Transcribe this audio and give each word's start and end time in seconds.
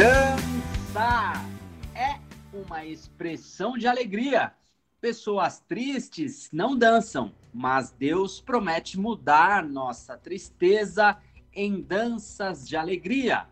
Dançar 0.00 1.44
é 1.94 2.18
uma 2.54 2.86
expressão 2.86 3.76
de 3.76 3.86
alegria. 3.86 4.50
Pessoas 4.98 5.60
tristes 5.60 6.48
não 6.50 6.74
dançam, 6.74 7.34
mas 7.52 7.90
Deus 7.90 8.40
promete 8.40 8.98
mudar 8.98 9.62
nossa 9.62 10.16
tristeza 10.16 11.18
em 11.52 11.82
danças 11.82 12.66
de 12.66 12.78
alegria. 12.78 13.46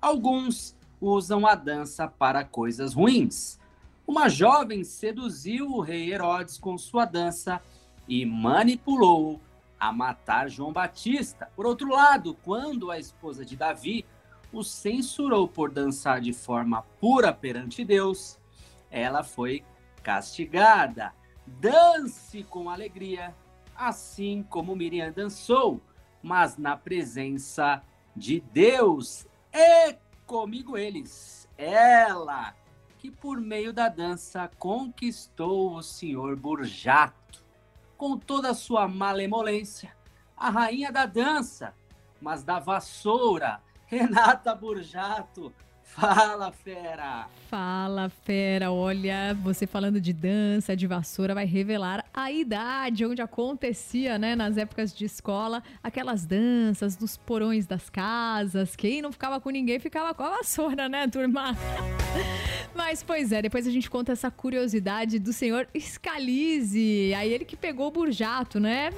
Alguns 0.00 0.74
usam 0.98 1.46
a 1.46 1.54
dança 1.54 2.08
para 2.08 2.44
coisas 2.44 2.94
ruins. 2.94 3.60
Uma 4.06 4.30
jovem 4.30 4.82
seduziu 4.82 5.66
o 5.66 5.82
rei 5.82 6.10
Herodes 6.10 6.56
com 6.56 6.78
sua 6.78 7.04
dança 7.04 7.60
e 8.08 8.24
manipulou 8.24 9.38
a 9.78 9.92
matar 9.92 10.48
João 10.48 10.72
Batista. 10.72 11.50
Por 11.54 11.66
outro 11.66 11.90
lado, 11.90 12.38
quando 12.42 12.90
a 12.90 12.98
esposa 12.98 13.44
de 13.44 13.54
Davi 13.54 14.06
o 14.52 14.62
censurou 14.62 15.46
por 15.46 15.70
dançar 15.70 16.20
de 16.20 16.32
forma 16.32 16.82
pura 17.00 17.32
perante 17.32 17.84
Deus, 17.84 18.38
ela 18.90 19.22
foi 19.22 19.64
castigada. 20.02 21.12
Dance 21.46 22.42
com 22.44 22.70
alegria, 22.70 23.34
assim 23.74 24.44
como 24.48 24.76
Miriam 24.76 25.12
dançou, 25.12 25.80
mas 26.22 26.56
na 26.56 26.76
presença 26.76 27.82
de 28.14 28.40
Deus. 28.40 29.26
E 29.52 29.96
comigo 30.26 30.76
eles, 30.76 31.48
ela 31.56 32.54
que 32.98 33.10
por 33.10 33.40
meio 33.40 33.72
da 33.72 33.88
dança 33.88 34.50
conquistou 34.58 35.74
o 35.74 35.82
senhor 35.82 36.36
Burjato, 36.36 37.42
com 37.96 38.18
toda 38.18 38.50
a 38.50 38.54
sua 38.54 38.86
malemolência, 38.86 39.96
a 40.36 40.50
rainha 40.50 40.92
da 40.92 41.06
dança, 41.06 41.74
mas 42.20 42.44
da 42.44 42.58
vassoura, 42.58 43.62
Renata 43.90 44.54
Burjato. 44.54 45.52
Fala, 45.82 46.52
fera! 46.52 47.26
Fala, 47.48 48.08
fera! 48.08 48.70
Olha, 48.70 49.34
você 49.42 49.66
falando 49.66 50.00
de 50.00 50.12
dança, 50.12 50.76
de 50.76 50.86
vassoura, 50.86 51.34
vai 51.34 51.44
revelar 51.44 52.04
a 52.14 52.30
idade 52.30 53.04
onde 53.04 53.20
acontecia, 53.20 54.16
né, 54.16 54.36
nas 54.36 54.56
épocas 54.56 54.94
de 54.94 55.04
escola, 55.04 55.60
aquelas 55.82 56.24
danças 56.24 56.94
dos 56.94 57.16
porões 57.16 57.66
das 57.66 57.90
casas. 57.90 58.76
Quem 58.76 59.02
não 59.02 59.10
ficava 59.10 59.40
com 59.40 59.50
ninguém 59.50 59.80
ficava 59.80 60.14
com 60.14 60.22
a 60.22 60.30
vassoura, 60.36 60.88
né, 60.88 61.08
turma? 61.08 61.56
Mas, 62.74 63.02
pois 63.02 63.30
é, 63.30 63.42
depois 63.42 63.66
a 63.66 63.70
gente 63.70 63.90
conta 63.90 64.12
essa 64.12 64.30
curiosidade 64.30 65.18
do 65.18 65.32
senhor 65.32 65.68
Scalise. 65.78 67.12
Aí 67.14 67.32
ele 67.32 67.44
que 67.44 67.56
pegou 67.56 67.88
o 67.88 67.90
Burjato, 67.90 68.58
né? 68.58 68.90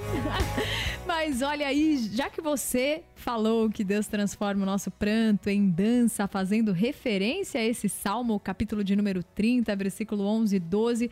Mas 1.06 1.42
olha 1.42 1.66
aí, 1.66 1.98
já 2.12 2.30
que 2.30 2.40
você 2.40 3.02
falou 3.14 3.68
que 3.68 3.82
Deus 3.82 4.06
transforma 4.06 4.62
o 4.62 4.66
nosso 4.66 4.90
pranto 4.90 5.50
em 5.50 5.68
dança, 5.68 6.26
fazendo 6.26 6.72
referência 6.72 7.60
a 7.60 7.64
esse 7.64 7.88
salmo, 7.88 8.38
capítulo 8.38 8.84
de 8.84 8.94
número 8.94 9.22
30, 9.22 9.74
versículo 9.74 10.24
11 10.24 10.56
e 10.56 10.60
12. 10.60 11.10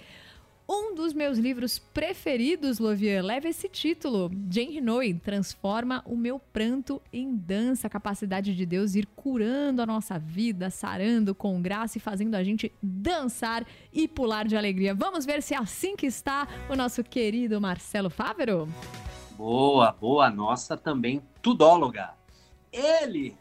Um 0.73 0.95
dos 0.95 1.13
meus 1.13 1.37
livros 1.37 1.81
preferidos, 1.81 2.79
Lovier, 2.79 3.25
leva 3.25 3.49
esse 3.49 3.69
título. 3.69 4.31
Jane 4.49 4.75
Renoy 4.75 5.15
transforma 5.15 6.01
o 6.07 6.17
meu 6.17 6.39
pranto 6.39 7.03
em 7.13 7.35
dança, 7.35 7.89
a 7.89 7.91
capacidade 7.91 8.55
de 8.55 8.65
Deus 8.65 8.95
ir 8.95 9.05
curando 9.17 9.83
a 9.83 9.87
nossa 9.87 10.17
vida, 10.17 10.71
sarando 10.71 11.35
com 11.35 11.61
graça 11.61 11.99
e 11.99 12.01
fazendo 12.01 12.37
a 12.37 12.45
gente 12.45 12.73
dançar 12.81 13.67
e 13.93 14.07
pular 14.07 14.47
de 14.47 14.57
alegria. 14.57 14.95
Vamos 14.95 15.27
ver 15.27 15.43
se 15.43 15.55
é 15.55 15.59
assim 15.59 15.97
que 15.97 16.07
está 16.07 16.47
o 16.69 16.77
nosso 16.77 17.03
querido 17.03 17.61
Marcelo 17.61 18.09
Fávero? 18.09 18.69
Boa, 19.37 19.91
boa, 19.91 20.31
nossa 20.31 20.77
também 20.77 21.21
tudóloga. 21.43 22.11
Ele, 22.73 23.37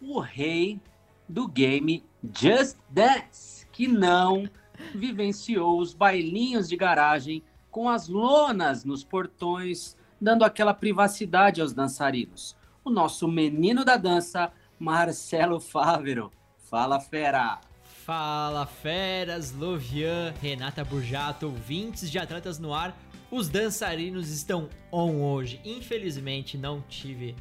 o 0.00 0.18
rei 0.18 0.80
do 1.28 1.46
game 1.46 2.02
Just 2.36 2.76
Dance, 2.90 3.64
que 3.70 3.86
não 3.86 4.50
vivenciou 4.94 5.80
os 5.80 5.94
bailinhos 5.94 6.68
de 6.68 6.76
garagem 6.76 7.42
com 7.70 7.88
as 7.88 8.08
lonas 8.08 8.84
nos 8.84 9.04
portões, 9.04 9.96
dando 10.20 10.44
aquela 10.44 10.74
privacidade 10.74 11.60
aos 11.60 11.72
dançarinos. 11.72 12.56
O 12.84 12.90
nosso 12.90 13.28
menino 13.28 13.84
da 13.84 13.96
dança, 13.96 14.52
Marcelo 14.78 15.60
Fávero. 15.60 16.32
Fala, 16.58 16.98
fera! 17.00 17.60
Fala, 18.04 18.66
feras, 18.66 19.52
Lovian, 19.52 20.34
Renata 20.40 20.84
Burjato, 20.84 21.46
ouvintes 21.46 22.10
de 22.10 22.18
Atletas 22.18 22.58
no 22.58 22.74
Ar. 22.74 22.96
Os 23.30 23.48
dançarinos 23.48 24.30
estão 24.30 24.68
on 24.90 25.20
hoje. 25.22 25.60
Infelizmente, 25.64 26.58
não 26.58 26.82
tive 26.88 27.36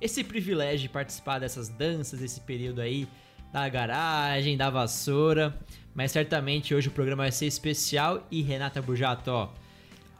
esse 0.00 0.24
privilégio 0.24 0.80
de 0.80 0.88
participar 0.88 1.40
dessas 1.40 1.68
danças, 1.68 2.20
desse 2.20 2.40
período 2.40 2.80
aí, 2.80 3.06
da 3.54 3.68
garagem, 3.68 4.56
da 4.56 4.68
vassoura. 4.68 5.56
Mas 5.94 6.10
certamente 6.10 6.74
hoje 6.74 6.88
o 6.88 6.90
programa 6.90 7.22
vai 7.22 7.30
ser 7.30 7.46
especial 7.46 8.26
e 8.28 8.42
Renata 8.42 8.82
Burjato, 8.82 9.30
ó. 9.30 9.48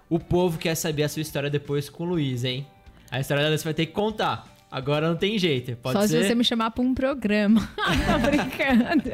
O 0.08 0.20
povo 0.20 0.56
quer 0.56 0.76
saber 0.76 1.02
a 1.02 1.08
sua 1.08 1.22
história 1.22 1.50
depois 1.50 1.90
com 1.90 2.04
o 2.04 2.06
Luiz, 2.06 2.44
hein? 2.44 2.64
A 3.10 3.18
história 3.18 3.42
dela 3.42 3.58
você 3.58 3.64
vai 3.64 3.74
ter 3.74 3.86
que 3.86 3.92
contar. 3.92 4.54
Agora 4.70 5.08
não 5.08 5.16
tem 5.16 5.36
jeito. 5.36 5.74
Pode 5.76 5.98
Só 5.98 6.06
ser? 6.06 6.22
se 6.22 6.28
você 6.28 6.34
me 6.36 6.44
chamar 6.44 6.70
pra 6.70 6.82
um 6.82 6.94
programa. 6.94 7.68
Tô 7.76 8.18
brincando. 8.30 9.10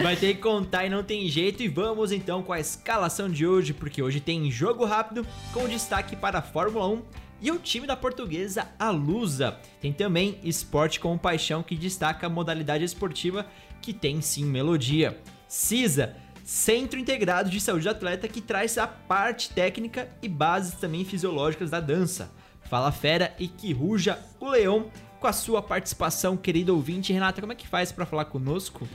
Vai 0.00 0.14
ter 0.14 0.34
que 0.34 0.40
contar 0.40 0.86
e 0.86 0.90
não 0.90 1.02
tem 1.02 1.28
jeito. 1.28 1.60
E 1.62 1.68
vamos 1.68 2.12
então 2.12 2.40
com 2.40 2.52
a 2.52 2.60
escalação 2.60 3.28
de 3.28 3.44
hoje, 3.44 3.72
porque 3.72 4.00
hoje 4.00 4.20
tem 4.20 4.48
jogo 4.48 4.84
rápido 4.84 5.26
com 5.52 5.66
destaque 5.66 6.14
para 6.14 6.38
a 6.38 6.42
Fórmula 6.42 6.88
1 6.88 7.02
e 7.40 7.50
o 7.50 7.58
time 7.58 7.86
da 7.86 7.96
portuguesa 7.96 8.68
Alusa. 8.78 9.58
Tem 9.80 9.92
também 9.92 10.38
esporte 10.42 11.00
com 11.00 11.18
paixão 11.18 11.62
que 11.62 11.76
destaca 11.76 12.26
a 12.26 12.30
modalidade 12.30 12.84
esportiva 12.84 13.46
que 13.80 13.92
tem 13.92 14.20
sim 14.20 14.44
melodia. 14.44 15.20
CISA, 15.46 16.16
Centro 16.44 16.98
Integrado 16.98 17.50
de 17.50 17.60
Saúde 17.60 17.84
do 17.84 17.90
Atleta, 17.90 18.28
que 18.28 18.40
traz 18.40 18.76
a 18.78 18.86
parte 18.86 19.50
técnica 19.50 20.08
e 20.22 20.28
bases 20.28 20.74
também 20.74 21.04
fisiológicas 21.04 21.70
da 21.70 21.80
dança. 21.80 22.30
Fala 22.62 22.92
Fera 22.92 23.34
e 23.38 23.48
que 23.48 23.72
ruja 23.72 24.18
o 24.40 24.48
leão 24.48 24.90
com 25.20 25.26
a 25.26 25.32
sua 25.32 25.62
participação, 25.62 26.36
querido 26.36 26.74
ouvinte. 26.74 27.12
Renata, 27.12 27.40
como 27.40 27.52
é 27.52 27.56
que 27.56 27.68
faz 27.68 27.92
para 27.92 28.04
falar 28.04 28.26
conosco? 28.26 28.86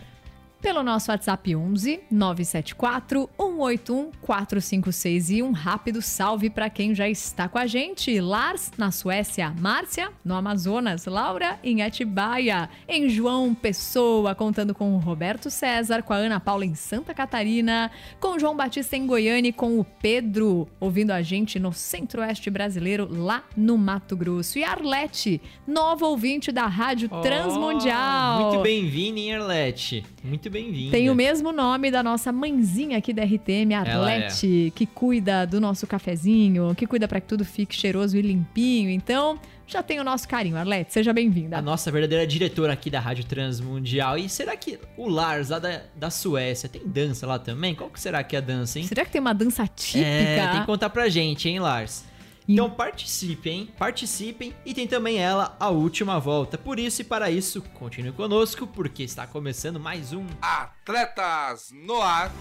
Pelo 0.61 0.83
nosso 0.83 1.09
WhatsApp 1.09 1.55
11 1.55 2.01
974 2.11 3.29
181 3.37 4.11
456 4.21 5.29
e 5.29 5.41
um 5.41 5.53
rápido 5.53 6.01
salve 6.01 6.49
para 6.49 6.69
quem 6.69 6.93
já 6.93 7.07
está 7.07 7.47
com 7.47 7.57
a 7.57 7.65
gente. 7.65 8.19
Lars 8.19 8.69
na 8.77 8.91
Suécia, 8.91 9.55
Márcia 9.57 10.11
no 10.23 10.35
Amazonas, 10.35 11.05
Laura 11.05 11.57
em 11.63 11.81
Atibaia, 11.81 12.69
em 12.89 13.07
João 13.07 13.55
Pessoa, 13.55 14.35
contando 14.35 14.75
com 14.75 14.93
o 14.93 14.97
Roberto 14.97 15.49
César, 15.49 16.03
com 16.03 16.11
a 16.11 16.17
Ana 16.17 16.41
Paula 16.41 16.65
em 16.65 16.75
Santa 16.75 17.13
Catarina, 17.13 17.89
com 18.19 18.35
o 18.35 18.39
João 18.39 18.55
Batista 18.55 18.97
em 18.97 19.07
Goiânia 19.07 19.49
e 19.49 19.53
com 19.53 19.79
o 19.79 19.85
Pedro 19.85 20.67
ouvindo 20.77 21.11
a 21.11 21.21
gente 21.21 21.57
no 21.57 21.71
Centro-Oeste 21.71 22.49
brasileiro, 22.49 23.07
lá 23.09 23.43
no 23.55 23.77
Mato 23.77 24.15
Grosso. 24.15 24.59
E 24.59 24.65
Arlete, 24.65 25.41
nova 25.65 26.05
ouvinte 26.05 26.51
da 26.51 26.67
Rádio 26.67 27.07
Oh, 27.09 27.21
Transmundial. 27.21 28.49
Muito 28.49 28.61
bem-vindo, 28.61 29.19
hein, 29.19 29.35
Arlete? 29.35 30.05
Muito 30.21 30.48
bem-vinda. 30.49 30.91
Tem 30.91 31.09
o 31.09 31.15
mesmo 31.15 31.51
nome 31.51 31.91
da 31.91 32.01
nossa 32.03 32.31
mãezinha 32.31 32.97
aqui 32.97 33.13
da 33.13 33.23
RTM, 33.23 33.73
a 33.73 33.83
Ela 33.85 34.11
é. 34.11 34.15
Arlete, 34.15 34.73
que 34.75 34.85
cuida 34.85 35.45
do 35.45 35.59
nosso 35.61 35.85
cafezinho, 35.85 36.73
que 36.75 36.85
cuida 36.87 37.07
para 37.07 37.19
que 37.21 37.27
tudo 37.27 37.45
fique 37.45 37.75
cheiroso 37.75 38.17
e 38.17 38.21
limpinho. 38.21 38.89
Então, 38.89 39.39
já 39.67 39.83
tem 39.83 39.99
o 39.99 40.03
nosso 40.03 40.27
carinho, 40.27 40.57
Arlete. 40.57 40.91
Seja 40.93 41.11
A 41.11 41.13
bem-vinda. 41.13 41.61
nossa 41.61 41.91
verdadeira 41.91 42.25
diretora 42.25 42.73
aqui 42.73 42.89
da 42.89 42.99
Rádio 42.99 43.23
Transmundial. 43.25 44.17
E 44.17 44.27
será 44.27 44.57
que 44.57 44.79
o 44.97 45.07
Lars, 45.07 45.49
lá 45.49 45.59
da, 45.59 45.81
da 45.95 46.09
Suécia, 46.09 46.67
tem 46.67 46.81
dança 46.85 47.27
lá 47.27 47.37
também? 47.37 47.75
Qual 47.75 47.89
que 47.89 47.99
será 47.99 48.23
que 48.23 48.35
é 48.35 48.39
a 48.39 48.41
dança, 48.41 48.79
hein? 48.79 48.85
Será 48.85 49.05
que 49.05 49.11
tem 49.11 49.21
uma 49.21 49.33
dança 49.33 49.67
típica? 49.67 50.05
É, 50.07 50.47
tem 50.51 50.59
que 50.61 50.65
contar 50.65 50.89
pra 50.89 51.07
gente, 51.09 51.47
hein, 51.47 51.59
Lars? 51.59 52.08
Então 52.51 52.67
participem, 52.67 53.59
hein? 53.59 53.69
Participem 53.77 54.55
e 54.65 54.73
tem 54.73 54.87
também 54.87 55.19
ela, 55.19 55.55
a 55.59 55.69
última 55.69 56.19
volta. 56.19 56.57
Por 56.57 56.79
isso 56.79 57.01
e 57.01 57.05
para 57.05 57.29
isso, 57.29 57.61
continue 57.75 58.11
conosco, 58.11 58.65
porque 58.65 59.03
está 59.03 59.27
começando 59.27 59.79
mais 59.79 60.13
um 60.13 60.25
Atletas 60.41 61.69
no 61.71 62.01
Ar. 62.01 62.31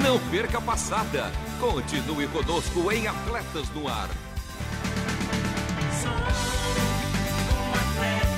Não 0.00 0.20
perca 0.30 0.58
a 0.58 0.60
passada. 0.60 1.32
Continue 1.58 2.28
conosco 2.28 2.92
em 2.92 3.08
Atletas 3.08 3.68
no 3.70 3.88
Ar. 3.88 4.08
Sou 6.00 6.12
um 6.12 7.74
atleta 7.74 8.33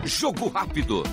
Jogo 0.07 0.47
rápido. 0.47 1.03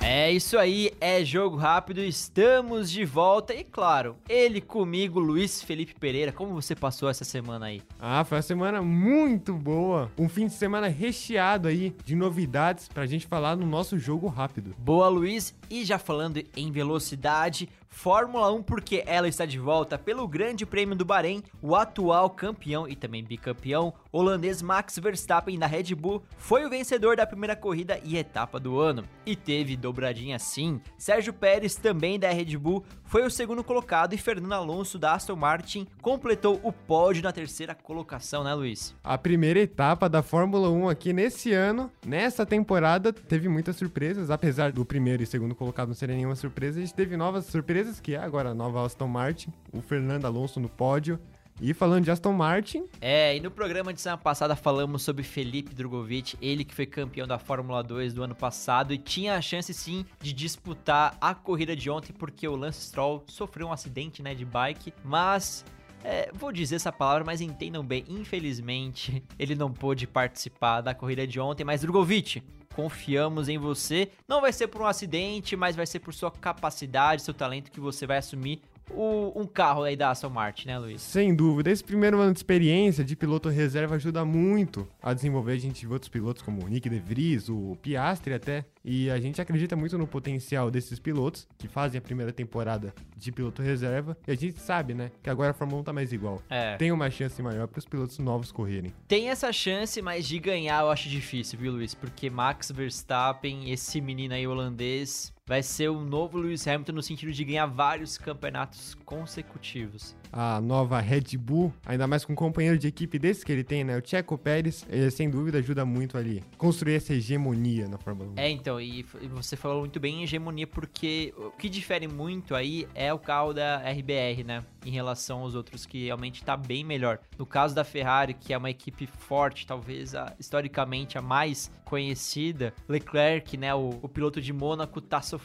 É 0.00 0.32
isso 0.32 0.58
aí, 0.58 0.90
é 1.00 1.22
jogo 1.22 1.56
rápido, 1.56 2.00
estamos 2.00 2.90
de 2.90 3.04
volta 3.04 3.54
e 3.54 3.62
claro, 3.62 4.16
ele 4.28 4.60
comigo, 4.60 5.20
Luiz 5.20 5.62
Felipe 5.62 5.94
Pereira. 5.94 6.32
Como 6.32 6.54
você 6.54 6.74
passou 6.74 7.10
essa 7.10 7.24
semana 7.24 7.66
aí? 7.66 7.82
Ah, 8.00 8.24
foi 8.24 8.38
uma 8.38 8.42
semana 8.42 8.82
muito 8.82 9.52
boa. 9.52 10.10
Um 10.18 10.28
fim 10.28 10.46
de 10.46 10.54
semana 10.54 10.88
recheado 10.88 11.68
aí 11.68 11.94
de 12.04 12.16
novidades 12.16 12.88
pra 12.88 13.04
gente 13.04 13.26
falar 13.26 13.54
no 13.54 13.66
nosso 13.66 13.98
jogo 13.98 14.26
rápido. 14.26 14.74
Boa, 14.78 15.08
Luiz. 15.08 15.54
E 15.68 15.84
já 15.84 15.98
falando 15.98 16.42
em 16.56 16.72
velocidade, 16.72 17.68
Fórmula 17.96 18.52
1 18.52 18.62
porque 18.62 19.02
ela 19.06 19.26
está 19.26 19.46
de 19.46 19.58
volta 19.58 19.96
pelo 19.96 20.28
Grande 20.28 20.66
Prêmio 20.66 20.94
do 20.94 21.02
Bahrein. 21.02 21.42
O 21.62 21.74
atual 21.74 22.28
campeão 22.28 22.86
e 22.86 22.94
também 22.94 23.24
bicampeão 23.24 23.94
holandês 24.12 24.60
Max 24.60 24.98
Verstappen 24.98 25.58
da 25.58 25.66
Red 25.66 25.94
Bull 25.94 26.22
foi 26.36 26.66
o 26.66 26.70
vencedor 26.70 27.16
da 27.16 27.26
primeira 27.26 27.56
corrida 27.56 27.98
e 28.04 28.18
etapa 28.18 28.60
do 28.60 28.78
ano. 28.78 29.02
E 29.24 29.34
teve 29.34 29.76
dobradinha 29.76 30.38
sim. 30.38 30.78
Sérgio 30.98 31.32
Pérez 31.32 31.74
também 31.74 32.18
da 32.18 32.30
Red 32.30 32.56
Bull 32.58 32.84
foi 33.06 33.24
o 33.24 33.30
segundo 33.30 33.62
colocado 33.62 34.12
e 34.14 34.18
Fernando 34.18 34.52
Alonso 34.52 34.98
da 34.98 35.14
Aston 35.14 35.36
Martin 35.36 35.86
completou 36.02 36.60
o 36.62 36.72
pódio 36.72 37.22
na 37.22 37.32
terceira 37.32 37.74
colocação, 37.74 38.42
né, 38.42 38.52
Luiz? 38.52 38.94
A 39.02 39.16
primeira 39.16 39.60
etapa 39.60 40.08
da 40.08 40.22
Fórmula 40.22 40.68
1 40.68 40.88
aqui 40.88 41.12
nesse 41.12 41.52
ano, 41.52 41.90
nessa 42.04 42.44
temporada, 42.44 43.12
teve 43.12 43.48
muitas 43.48 43.76
surpresas, 43.76 44.30
apesar 44.30 44.72
do 44.72 44.84
primeiro 44.84 45.22
e 45.22 45.26
segundo 45.26 45.54
colocado 45.54 45.88
não 45.88 45.94
serem 45.94 46.16
nenhuma 46.16 46.34
surpresa, 46.34 46.78
a 46.78 46.82
gente 46.82 46.94
teve 46.94 47.16
novas 47.16 47.46
surpresas, 47.46 47.85
que 48.00 48.14
é 48.14 48.18
agora 48.18 48.50
a 48.50 48.54
nova 48.54 48.84
Aston 48.84 49.08
Martin, 49.08 49.52
o 49.72 49.80
Fernando 49.80 50.24
Alonso 50.24 50.60
no 50.60 50.68
pódio, 50.68 51.18
e 51.60 51.72
falando 51.72 52.04
de 52.04 52.10
Aston 52.10 52.32
Martin. 52.32 52.84
É, 53.00 53.36
e 53.36 53.40
no 53.40 53.50
programa 53.50 53.92
de 53.92 54.00
semana 54.00 54.20
passada 54.20 54.54
falamos 54.54 55.02
sobre 55.02 55.22
Felipe 55.22 55.74
Drogovic, 55.74 56.36
ele 56.40 56.64
que 56.64 56.74
foi 56.74 56.86
campeão 56.86 57.26
da 57.26 57.38
Fórmula 57.38 57.82
2 57.82 58.12
do 58.12 58.22
ano 58.22 58.34
passado 58.34 58.92
e 58.92 58.98
tinha 58.98 59.36
a 59.36 59.40
chance 59.40 59.72
sim 59.72 60.04
de 60.20 60.32
disputar 60.32 61.16
a 61.20 61.34
corrida 61.34 61.74
de 61.74 61.88
ontem, 61.88 62.12
porque 62.12 62.46
o 62.46 62.56
Lance 62.56 62.82
Stroll 62.82 63.24
sofreu 63.26 63.68
um 63.68 63.72
acidente 63.72 64.22
né, 64.22 64.34
de 64.34 64.44
bike, 64.44 64.92
mas. 65.04 65.64
É, 66.04 66.30
vou 66.32 66.52
dizer 66.52 66.76
essa 66.76 66.92
palavra, 66.92 67.24
mas 67.24 67.40
entendam 67.40 67.84
bem, 67.84 68.04
infelizmente 68.08 69.24
ele 69.36 69.56
não 69.56 69.72
pôde 69.72 70.06
participar 70.06 70.80
da 70.80 70.94
corrida 70.94 71.26
de 71.26 71.40
ontem, 71.40 71.64
mas 71.64 71.80
Drogovic, 71.80 72.44
confiamos 72.76 73.48
em 73.48 73.56
você. 73.56 74.10
Não 74.28 74.42
vai 74.42 74.52
ser 74.52 74.68
por 74.68 74.82
um 74.82 74.86
acidente, 74.86 75.56
mas 75.56 75.74
vai 75.74 75.86
ser 75.86 75.98
por 75.98 76.12
sua 76.12 76.30
capacidade, 76.30 77.22
seu 77.22 77.32
talento 77.32 77.72
que 77.72 77.80
você 77.80 78.06
vai 78.06 78.18
assumir 78.18 78.60
o, 78.90 79.32
um 79.34 79.46
carro 79.46 79.82
aí 79.82 79.96
da 79.96 80.10
Aston 80.10 80.30
Martin, 80.30 80.68
né, 80.68 80.78
Luiz? 80.78 81.02
Sem 81.02 81.34
dúvida. 81.34 81.70
Esse 81.70 81.84
primeiro 81.84 82.20
ano 82.20 82.32
de 82.32 82.38
experiência 82.38 83.04
de 83.04 83.16
piloto 83.16 83.48
reserva 83.48 83.96
ajuda 83.96 84.24
muito 84.24 84.88
a 85.02 85.12
desenvolver. 85.12 85.52
A 85.52 85.58
gente 85.58 85.86
vê 85.86 85.92
outros 85.92 86.08
pilotos 86.08 86.42
como 86.42 86.64
o 86.64 86.68
Nick 86.68 86.88
De 86.88 86.98
Vries, 86.98 87.48
o 87.48 87.76
Piastri 87.82 88.34
até. 88.34 88.64
E 88.84 89.10
a 89.10 89.18
gente 89.18 89.40
acredita 89.40 89.74
muito 89.74 89.98
no 89.98 90.06
potencial 90.06 90.70
desses 90.70 91.00
pilotos 91.00 91.48
que 91.58 91.66
fazem 91.66 91.98
a 91.98 92.00
primeira 92.00 92.32
temporada 92.32 92.94
de 93.16 93.32
piloto 93.32 93.60
reserva. 93.60 94.16
E 94.26 94.30
a 94.30 94.34
gente 94.36 94.60
sabe, 94.60 94.94
né, 94.94 95.10
que 95.22 95.28
agora 95.28 95.50
a 95.50 95.54
Fórmula 95.54 95.80
1 95.80 95.84
tá 95.84 95.92
mais 95.92 96.12
igual. 96.12 96.40
É. 96.48 96.76
Tem 96.76 96.92
uma 96.92 97.10
chance 97.10 97.42
maior 97.42 97.66
para 97.66 97.80
os 97.80 97.84
pilotos 97.84 98.18
novos 98.18 98.52
correrem. 98.52 98.92
Tem 99.08 99.28
essa 99.28 99.52
chance, 99.52 100.00
mas 100.00 100.26
de 100.26 100.38
ganhar 100.38 100.82
eu 100.82 100.90
acho 100.90 101.08
difícil, 101.08 101.58
viu, 101.58 101.72
Luiz? 101.72 101.94
Porque 101.94 102.30
Max 102.30 102.70
Verstappen, 102.70 103.72
esse 103.72 104.00
menino 104.00 104.34
aí 104.34 104.46
holandês, 104.46 105.32
vai 105.48 105.62
ser 105.62 105.88
o 105.88 106.00
novo 106.00 106.38
Lewis 106.38 106.66
Hamilton 106.66 106.92
no 106.92 107.02
sentido 107.02 107.30
de 107.30 107.44
ganhar 107.44 107.66
vários 107.66 108.18
campeonatos 108.18 108.96
consecutivos. 109.04 110.16
A 110.32 110.60
nova 110.60 110.98
Red 110.98 111.38
Bull, 111.38 111.72
ainda 111.86 112.04
mais 112.08 112.24
com 112.24 112.32
um 112.32 112.36
companheiro 112.36 112.76
de 112.76 112.88
equipe 112.88 113.16
desse 113.16 113.46
que 113.46 113.52
ele 113.52 113.62
tem, 113.62 113.84
né? 113.84 113.96
O 113.96 114.02
Checo 114.04 114.36
Pérez, 114.36 114.84
ele, 114.90 115.08
sem 115.08 115.30
dúvida 115.30 115.58
ajuda 115.58 115.84
muito 115.84 116.18
ali. 116.18 116.42
Construir 116.58 116.96
essa 116.96 117.14
hegemonia 117.14 117.86
na 117.86 117.96
Fórmula 117.96 118.30
1. 118.30 118.34
É, 118.36 118.50
então, 118.50 118.80
e 118.80 119.04
você 119.30 119.56
falou 119.56 119.80
muito 119.80 120.00
bem 120.00 120.16
em 120.16 120.22
hegemonia, 120.24 120.66
porque 120.66 121.32
o 121.36 121.52
que 121.52 121.68
difere 121.68 122.08
muito 122.08 122.52
aí 122.52 122.88
é 122.92 123.14
o 123.14 123.18
carro 123.18 123.52
da 123.52 123.78
RBR, 123.88 124.42
né? 124.44 124.64
Em 124.84 124.90
relação 124.90 125.42
aos 125.42 125.54
outros, 125.54 125.86
que 125.86 126.06
realmente 126.06 126.44
tá 126.44 126.56
bem 126.56 126.82
melhor. 126.82 127.20
No 127.38 127.46
caso 127.46 127.72
da 127.72 127.84
Ferrari, 127.84 128.34
que 128.34 128.52
é 128.52 128.58
uma 128.58 128.70
equipe 128.70 129.06
forte, 129.06 129.64
talvez 129.64 130.12
a, 130.12 130.34
historicamente 130.40 131.16
a 131.16 131.22
mais 131.22 131.70
conhecida, 131.84 132.74
Leclerc, 132.88 133.56
né? 133.56 133.72
O, 133.74 133.90
o 134.02 134.08
piloto 134.08 134.40
de 134.40 134.52
Mônaco 134.52 135.00
tá 135.00 135.22
sofrendo. 135.22 135.35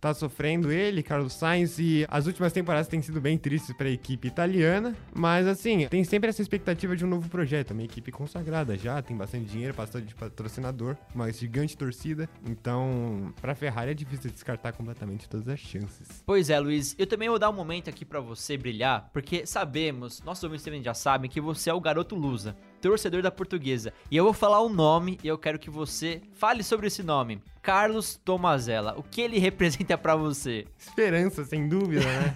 Tá 0.00 0.12
sofrendo 0.14 0.70
ele, 0.70 1.02
Carlos 1.02 1.32
Sainz, 1.32 1.78
e 1.78 2.06
as 2.08 2.26
últimas 2.26 2.52
temporadas 2.52 2.88
têm 2.88 3.00
sido 3.02 3.20
bem 3.20 3.38
tristes 3.38 3.74
para 3.76 3.88
a 3.88 3.90
equipe 3.90 4.28
italiana, 4.28 4.96
mas 5.14 5.46
assim, 5.46 5.86
tem 5.88 6.04
sempre 6.04 6.28
essa 6.28 6.42
expectativa 6.42 6.96
de 6.96 7.04
um 7.04 7.08
novo 7.08 7.28
projeto, 7.28 7.72
uma 7.72 7.82
equipe 7.82 8.10
consagrada 8.10 8.76
já, 8.76 9.00
tem 9.02 9.16
bastante 9.16 9.46
dinheiro, 9.46 9.74
bastante 9.74 10.14
patrocinador, 10.14 10.96
uma 11.14 11.30
gigante 11.32 11.76
torcida, 11.76 12.28
então 12.46 13.32
para 13.40 13.54
Ferrari 13.54 13.90
é 13.90 13.94
difícil 13.94 14.30
descartar 14.30 14.72
completamente 14.72 15.28
todas 15.28 15.48
as 15.48 15.60
chances. 15.60 16.22
Pois 16.26 16.50
é, 16.50 16.58
Luiz, 16.58 16.94
eu 16.98 17.06
também 17.06 17.28
vou 17.28 17.38
dar 17.38 17.50
um 17.50 17.54
momento 17.54 17.88
aqui 17.90 18.04
para 18.04 18.20
você 18.20 18.56
brilhar, 18.56 19.10
porque 19.12 19.46
sabemos, 19.46 20.22
nossos 20.22 20.44
ouvintes 20.44 20.64
também 20.64 20.82
já 20.82 20.94
sabem 20.94 21.30
que 21.30 21.40
você 21.40 21.70
é 21.70 21.74
o 21.74 21.80
garoto 21.80 22.14
Lusa 22.14 22.56
torcedor 22.88 23.22
da 23.22 23.30
portuguesa. 23.30 23.94
E 24.10 24.16
eu 24.16 24.24
vou 24.24 24.34
falar 24.34 24.60
o 24.60 24.66
um 24.66 24.72
nome 24.72 25.18
e 25.24 25.28
eu 25.28 25.38
quero 25.38 25.58
que 25.58 25.70
você 25.70 26.20
fale 26.34 26.62
sobre 26.62 26.88
esse 26.88 27.02
nome. 27.02 27.40
Carlos 27.62 28.20
Tomazella. 28.22 28.94
O 28.98 29.02
que 29.02 29.22
ele 29.22 29.38
representa 29.40 29.96
para 29.96 30.14
você? 30.14 30.66
Esperança, 30.78 31.46
sem 31.46 31.66
dúvida, 31.66 32.04
né? 32.04 32.34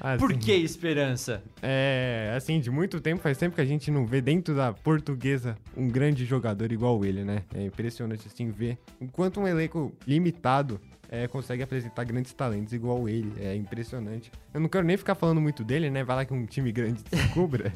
assim, 0.00 0.18
Por 0.18 0.36
que 0.36 0.52
esperança? 0.52 1.40
É, 1.62 2.34
assim, 2.36 2.58
de 2.58 2.68
muito 2.68 3.00
tempo, 3.00 3.22
faz 3.22 3.38
tempo 3.38 3.54
que 3.54 3.60
a 3.60 3.64
gente 3.64 3.92
não 3.92 4.04
vê 4.04 4.20
dentro 4.20 4.56
da 4.56 4.72
portuguesa 4.72 5.56
um 5.76 5.88
grande 5.88 6.24
jogador 6.24 6.72
igual 6.72 7.04
ele, 7.04 7.22
né? 7.22 7.44
É 7.54 7.64
impressionante, 7.64 8.26
assim, 8.26 8.50
ver. 8.50 8.76
Enquanto 9.00 9.38
um 9.38 9.46
elenco 9.46 9.92
limitado 10.04 10.80
é, 11.12 11.28
consegue 11.28 11.62
apresentar 11.62 12.04
grandes 12.04 12.32
talentos 12.32 12.72
igual 12.72 13.06
ele. 13.06 13.30
É 13.38 13.54
impressionante. 13.54 14.32
Eu 14.54 14.60
não 14.60 14.68
quero 14.68 14.86
nem 14.86 14.96
ficar 14.96 15.14
falando 15.14 15.42
muito 15.42 15.62
dele, 15.62 15.90
né? 15.90 16.02
Vai 16.02 16.16
lá 16.16 16.24
que 16.24 16.32
um 16.32 16.46
time 16.46 16.72
grande 16.72 17.04
descubra. 17.12 17.70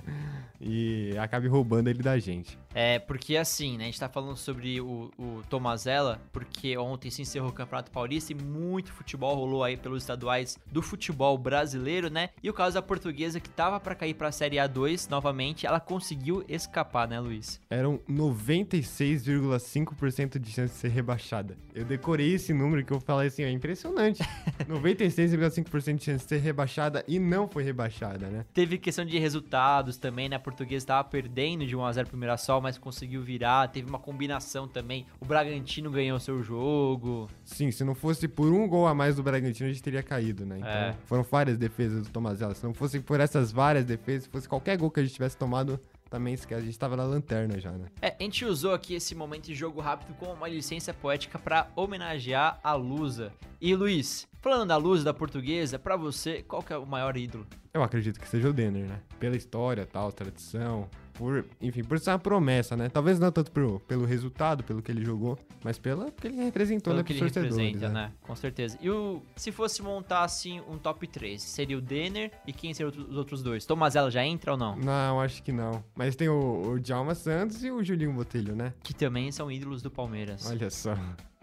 E 0.66 1.16
acabe 1.18 1.46
roubando 1.46 1.88
ele 1.88 2.02
da 2.02 2.18
gente. 2.18 2.58
É, 2.78 2.98
porque 2.98 3.38
assim, 3.38 3.78
né, 3.78 3.84
a 3.84 3.86
gente 3.86 3.98
tá 3.98 4.06
falando 4.06 4.36
sobre 4.36 4.82
o, 4.82 5.10
o 5.18 5.42
Tomazella, 5.48 6.20
porque 6.30 6.76
ontem 6.76 7.10
se 7.10 7.22
encerrou 7.22 7.48
o 7.48 7.52
Campeonato 7.52 7.90
Paulista 7.90 8.32
e 8.32 8.34
muito 8.34 8.92
futebol 8.92 9.34
rolou 9.34 9.64
aí 9.64 9.78
pelos 9.78 10.02
estaduais 10.02 10.58
do 10.70 10.82
futebol 10.82 11.38
brasileiro, 11.38 12.10
né? 12.10 12.28
E 12.42 12.50
o 12.50 12.52
caso 12.52 12.74
da 12.74 12.82
portuguesa 12.82 13.40
que 13.40 13.48
tava 13.48 13.80
para 13.80 13.94
cair 13.94 14.12
pra 14.12 14.30
Série 14.30 14.56
A2 14.56 15.08
novamente, 15.08 15.66
ela 15.66 15.80
conseguiu 15.80 16.44
escapar, 16.46 17.08
né, 17.08 17.18
Luiz? 17.18 17.58
Eram 17.70 17.98
96,5% 18.06 20.38
de 20.38 20.50
chance 20.50 20.74
de 20.74 20.80
ser 20.80 20.88
rebaixada. 20.88 21.56
Eu 21.74 21.86
decorei 21.86 22.34
esse 22.34 22.52
número 22.52 22.84
que 22.84 22.92
eu 22.92 23.00
falei 23.00 23.28
assim, 23.28 23.42
é 23.42 23.50
impressionante. 23.50 24.22
96,5% 24.68 25.96
de 25.96 26.04
chance 26.04 26.24
de 26.24 26.28
ser 26.28 26.40
rebaixada 26.40 27.02
e 27.08 27.18
não 27.18 27.48
foi 27.48 27.62
rebaixada, 27.62 28.26
né? 28.26 28.44
Teve 28.52 28.76
questão 28.76 29.06
de 29.06 29.18
resultados 29.18 29.96
também, 29.96 30.28
né? 30.28 30.36
A 30.36 30.40
portuguesa 30.40 30.86
tava 30.86 31.08
perdendo 31.08 31.66
de 31.66 31.74
1x0 31.74 32.04
pro 32.04 32.18
Mirassol, 32.18 32.65
mas 32.66 32.76
conseguiu 32.78 33.22
virar. 33.22 33.68
Teve 33.68 33.88
uma 33.88 33.98
combinação 34.00 34.66
também. 34.66 35.06
O 35.20 35.24
Bragantino 35.24 35.88
ganhou 35.88 36.18
seu 36.18 36.42
jogo. 36.42 37.28
Sim, 37.44 37.70
se 37.70 37.84
não 37.84 37.94
fosse 37.94 38.26
por 38.26 38.52
um 38.52 38.66
gol 38.66 38.88
a 38.88 38.94
mais 38.94 39.14
do 39.14 39.22
Bragantino, 39.22 39.68
a 39.70 39.72
gente 39.72 39.82
teria 39.82 40.02
caído, 40.02 40.44
né? 40.44 40.56
Então, 40.58 40.68
É. 40.68 40.96
foram 41.06 41.22
várias 41.22 41.56
defesas 41.56 42.02
do 42.02 42.10
Tomazella. 42.10 42.54
Se 42.56 42.64
não 42.64 42.74
fosse 42.74 42.98
por 42.98 43.20
essas 43.20 43.52
várias 43.52 43.84
defesas, 43.84 44.24
se 44.24 44.28
fosse 44.30 44.48
qualquer 44.48 44.76
gol 44.76 44.90
que 44.90 44.98
a 44.98 45.02
gente 45.04 45.12
tivesse 45.14 45.36
tomado, 45.36 45.78
também 46.10 46.34
esquece, 46.34 46.60
a 46.62 46.64
gente 46.64 46.78
tava 46.78 46.96
na 46.96 47.04
lanterna 47.04 47.58
já, 47.60 47.70
né? 47.70 47.86
É, 48.02 48.16
a 48.18 48.22
gente 48.22 48.44
usou 48.44 48.72
aqui 48.74 48.94
esse 48.94 49.14
momento 49.14 49.44
de 49.46 49.54
jogo 49.54 49.80
rápido 49.80 50.12
como 50.18 50.32
uma 50.32 50.48
licença 50.48 50.92
poética 50.92 51.38
pra 51.38 51.68
homenagear 51.76 52.58
a 52.64 52.74
Lusa. 52.74 53.32
E 53.60 53.74
Luiz, 53.74 54.26
falando 54.40 54.68
da 54.68 54.76
Lusa, 54.76 55.04
da 55.04 55.14
portuguesa, 55.14 55.78
pra 55.78 55.96
você, 55.96 56.42
qual 56.42 56.62
que 56.62 56.72
é 56.72 56.76
o 56.78 56.86
maior 56.86 57.16
ídolo? 57.16 57.46
Eu 57.74 57.82
acredito 57.82 58.18
que 58.20 58.28
seja 58.28 58.48
o 58.48 58.52
Denner, 58.52 58.86
né? 58.86 59.00
Pela 59.20 59.36
história, 59.36 59.84
tal, 59.84 60.10
tradição, 60.12 60.88
por, 61.18 61.44
enfim, 61.60 61.82
por 61.82 61.98
ser 61.98 62.10
uma 62.10 62.18
promessa, 62.18 62.76
né? 62.76 62.88
Talvez 62.88 63.18
não 63.18 63.30
tanto 63.32 63.50
pro, 63.50 63.80
pelo 63.80 64.04
resultado, 64.04 64.62
pelo 64.62 64.82
que 64.82 64.90
ele 64.90 65.04
jogou, 65.04 65.38
mas 65.62 65.78
pela 65.78 66.10
que 66.10 66.26
ele 66.26 66.36
representou, 66.36 66.92
Pelo 66.92 66.98
né, 66.98 67.04
que 67.04 67.12
ele 67.12 67.20
representa, 67.20 67.88
né? 67.88 67.94
né? 67.94 68.12
Com 68.22 68.36
certeza. 68.36 68.78
E 68.80 68.90
o, 68.90 69.22
se 69.34 69.50
fosse 69.50 69.82
montar, 69.82 70.24
assim, 70.24 70.60
um 70.68 70.78
top 70.78 71.06
3, 71.06 71.42
seria 71.42 71.76
o 71.76 71.80
Denner 71.80 72.30
e 72.46 72.52
quem 72.52 72.72
seriam 72.72 72.92
os 73.08 73.16
outros 73.16 73.42
dois? 73.42 73.64
Tomazella 73.64 74.10
já 74.10 74.24
entra 74.24 74.52
ou 74.52 74.58
não? 74.58 74.76
Não, 74.76 75.20
acho 75.20 75.42
que 75.42 75.52
não. 75.52 75.82
Mas 75.94 76.16
tem 76.16 76.28
o, 76.28 76.72
o 76.72 76.80
Djalma 76.80 77.14
Santos 77.14 77.64
e 77.64 77.70
o 77.70 77.82
Julinho 77.82 78.12
Botelho, 78.12 78.54
né? 78.54 78.72
Que 78.82 78.94
também 78.94 79.30
são 79.32 79.50
ídolos 79.50 79.82
do 79.82 79.90
Palmeiras. 79.90 80.46
Olha 80.48 80.70
só. 80.70 80.96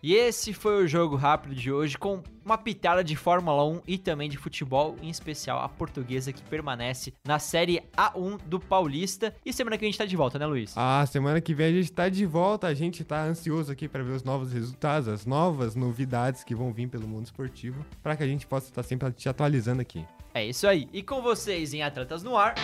E 0.04 0.16
esse 0.16 0.52
foi 0.52 0.84
o 0.84 0.86
jogo 0.86 1.16
rápido 1.16 1.56
de 1.56 1.72
hoje, 1.72 1.98
com 1.98 2.22
uma 2.44 2.58
pitada 2.58 3.02
de 3.02 3.16
Fórmula 3.16 3.64
1 3.64 3.84
e 3.88 3.98
também 3.98 4.30
de 4.30 4.38
futebol, 4.38 4.98
em 5.02 5.10
especial 5.10 5.62
a 5.62 5.70
portuguesa 5.70 6.34
que 6.34 6.44
permanece 6.44 7.14
na 7.26 7.40
Série 7.40 7.82
A1 7.96 8.38
do 8.46 8.60
Paulista. 8.60 9.34
E 9.46 9.54
semana 9.54 9.78
que 9.78 9.86
a 9.86 9.88
gente 9.88 9.98
tá 9.98 10.04
de 10.04 10.18
volta, 10.18 10.38
né, 10.38 10.46
Luiz? 10.46 10.74
Ah, 10.76 11.06
semana 11.06 11.40
que 11.40 11.54
vem 11.54 11.68
a 11.68 11.72
gente 11.72 11.90
tá 11.90 12.10
de 12.10 12.26
volta. 12.26 12.68
A 12.68 12.74
gente 12.74 13.02
tá 13.06 13.24
ansioso 13.24 13.72
aqui 13.72 13.88
para 13.88 14.04
ver 14.04 14.12
os 14.12 14.26
novos 14.26 14.52
resultados, 14.52 15.08
as 15.08 15.26
novas 15.26 15.74
novidades 15.74 16.44
que 16.44 16.54
vão 16.54 16.74
vir 16.74 16.90
pelo 16.90 17.08
mundo 17.08 17.24
esportivo, 17.24 17.86
para 18.02 18.18
que 18.18 18.24
a 18.24 18.28
gente 18.28 18.46
possa 18.46 18.68
estar 18.68 18.84
sempre 18.84 19.10
te 19.14 19.30
atualizando 19.30 19.82
aqui. 19.82 20.06
É 20.34 20.46
isso 20.46 20.68
aí. 20.68 20.90
E 20.92 21.02
com 21.02 21.22
vocês 21.22 21.74
em 21.74 21.82
Atletas 21.82 22.24
no 22.24 22.36
Ar. 22.36 22.56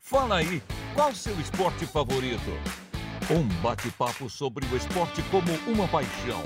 Fala 0.00 0.36
aí, 0.36 0.62
qual 0.94 1.14
seu 1.14 1.38
esporte 1.38 1.84
favorito? 1.84 2.81
Um 3.30 3.44
bate-papo 3.62 4.28
sobre 4.28 4.66
o 4.66 4.76
esporte 4.76 5.22
como 5.30 5.52
uma 5.66 5.86
paixão. 5.86 6.42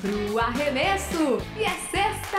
Pro 0.00 0.38
arremesso 0.38 1.38
e 1.58 1.64
é 1.64 1.74
sexta! 1.90 2.38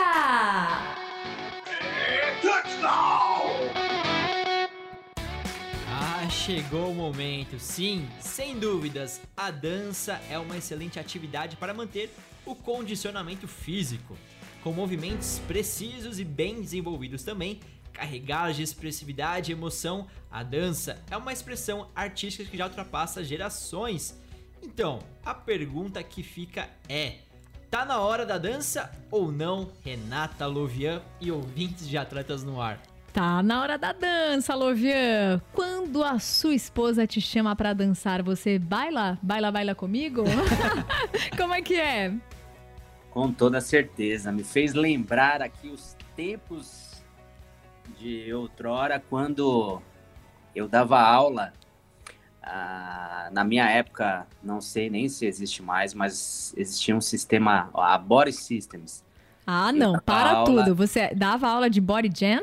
Ah, 5.89 6.29
chegou 6.29 6.91
o 6.91 6.95
momento. 6.95 7.59
Sim, 7.59 8.07
sem 8.19 8.57
dúvidas, 8.57 9.21
a 9.35 9.51
dança 9.51 10.21
é 10.29 10.39
uma 10.39 10.57
excelente 10.57 10.97
atividade 10.97 11.57
para 11.57 11.73
manter 11.73 12.09
o 12.45 12.55
condicionamento 12.55 13.47
físico. 13.49 14.17
Com 14.63 14.71
movimentos 14.71 15.39
precisos 15.47 16.19
e 16.19 16.23
bem 16.23 16.61
desenvolvidos 16.61 17.23
também, 17.23 17.59
carregados 17.93 18.55
de 18.55 18.63
expressividade 18.63 19.51
e 19.51 19.53
emoção, 19.53 20.07
a 20.31 20.43
dança 20.43 20.97
é 21.09 21.17
uma 21.17 21.33
expressão 21.33 21.87
artística 21.95 22.49
que 22.49 22.57
já 22.57 22.65
ultrapassa 22.65 23.23
gerações. 23.23 24.17
Então, 24.63 24.99
a 25.25 25.33
pergunta 25.33 26.01
que 26.03 26.23
fica 26.23 26.69
é: 26.87 27.15
tá 27.69 27.83
na 27.83 27.99
hora 27.99 28.25
da 28.25 28.37
dança 28.37 28.91
ou 29.09 29.31
não, 29.31 29.71
Renata 29.83 30.45
Lovian 30.47 31.01
e 31.19 31.31
ouvintes 31.31 31.87
de 31.87 31.97
Atletas 31.97 32.43
no 32.43 32.61
Ar? 32.61 32.79
Tá 33.13 33.43
na 33.43 33.61
hora 33.61 33.77
da 33.77 33.91
dança, 33.91 34.55
Lovian. 34.55 35.41
Quando 35.51 36.01
a 36.01 36.17
sua 36.17 36.55
esposa 36.55 37.05
te 37.05 37.19
chama 37.19 37.53
pra 37.57 37.73
dançar, 37.73 38.23
você 38.23 38.57
baila? 38.57 39.19
Baila, 39.21 39.51
baila 39.51 39.75
comigo? 39.75 40.23
Como 41.35 41.53
é 41.53 41.61
que 41.61 41.75
é? 41.75 42.13
Com 43.09 43.33
toda 43.33 43.59
certeza. 43.59 44.31
Me 44.31 44.45
fez 44.45 44.73
lembrar 44.73 45.41
aqui 45.41 45.67
os 45.67 45.97
tempos 46.15 46.90
de 47.97 48.33
outrora, 48.33 48.99
quando 49.09 49.81
eu 50.55 50.67
dava 50.67 50.99
aula. 50.99 51.53
ah, 52.43 53.29
na 53.31 53.43
minha 53.43 53.69
época, 53.69 54.27
não 54.43 54.59
sei 54.61 54.89
nem 54.89 55.07
se 55.07 55.25
existe 55.25 55.61
mais, 55.61 55.93
mas 55.93 56.53
existia 56.57 56.95
um 56.95 57.01
sistema, 57.01 57.69
a 57.73 57.97
Body 57.97 58.33
Systems. 58.33 59.03
Ah, 59.45 59.71
não, 59.71 59.99
para 59.99 60.31
aula- 60.37 60.63
tudo. 60.65 60.75
Você 60.75 61.13
dava 61.15 61.47
aula 61.47 61.69
de 61.69 61.81
body 61.81 62.09
jam? 62.15 62.41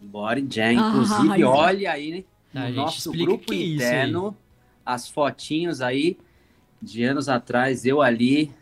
Body 0.00 0.46
Jam, 0.50 0.72
Ah, 0.72 0.74
inclusive, 0.88 1.44
isso. 1.44 1.44
olha 1.44 1.92
aí 1.92 2.26
no 2.52 2.60
Ah, 2.60 2.66
gente, 2.66 2.76
nosso 2.76 3.10
explica 3.10 3.24
grupo 3.24 3.42
o 3.42 3.46
que 3.46 3.54
é 3.54 3.74
interno, 3.74 4.36
as 4.84 5.08
fotinhos 5.08 5.80
aí 5.80 6.18
de 6.80 7.04
anos 7.04 7.28
atrás, 7.28 7.86
eu 7.86 8.02
ali 8.02 8.52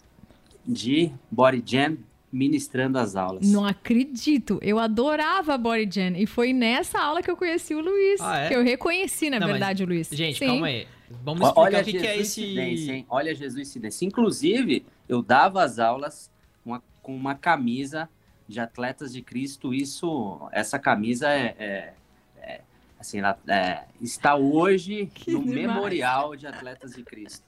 de 0.67 1.12
Body 1.31 1.62
Jam 1.67 1.99
ministrando 2.33 2.99
as 2.99 3.15
aulas. 3.15 3.47
Não 3.47 3.65
acredito. 3.65 4.59
Eu 4.62 4.79
adorava 4.79 5.59
body 5.59 5.89
jam. 5.93 6.17
E 6.17 6.27
foi 6.27 6.53
nessa 6.53 6.99
aula 6.99 7.23
que 7.23 7.31
eu 7.31 7.37
conheci 7.37 7.75
o 7.75 7.81
Luiz. 7.81 8.21
Ah, 8.21 8.39
é? 8.39 8.49
Que 8.49 8.55
eu 8.55 8.62
reconheci, 8.62 9.29
na 9.29 9.39
Não, 9.39 9.47
mas, 9.47 9.53
verdade, 9.59 9.85
o 9.85 9.87
Luiz. 9.87 10.09
Gente, 10.11 10.39
Sim. 10.39 10.47
calma 10.47 10.67
aí. 10.69 10.87
Vamos 11.23 11.43
explicar 11.47 11.61
Olha 11.61 11.81
o 11.81 11.85
que, 11.85 11.93
que 11.93 12.07
é 12.07 12.19
esse. 12.19 12.43
Hein? 12.91 13.07
Olha 13.11 13.33
a 13.33 13.35
Jesuicidência. 13.35 14.07
Inclusive, 14.07 14.87
eu 15.07 15.23
dava 15.23 15.62
as 15.62 15.79
aulas 15.79 16.31
com 16.65 16.71
uma, 16.71 16.83
com 17.03 17.15
uma 17.15 17.35
camisa 17.35 18.09
de 18.49 18.59
Atletas 18.59 19.12
de 19.12 19.21
Cristo. 19.21 19.75
Isso, 19.75 20.41
essa 20.53 20.79
camisa 20.79 21.29
é, 21.29 21.55
é- 21.59 21.95
é, 22.41 22.61
assim, 23.03 23.19
ela, 23.19 23.39
é, 23.47 23.83
está 24.01 24.35
hoje 24.35 25.07
Que 25.15 25.33
no 25.33 25.41
demais. 25.41 25.55
memorial 25.57 26.35
de 26.35 26.47
Atletas 26.47 26.93
de 26.93 27.03
Cristo. 27.03 27.45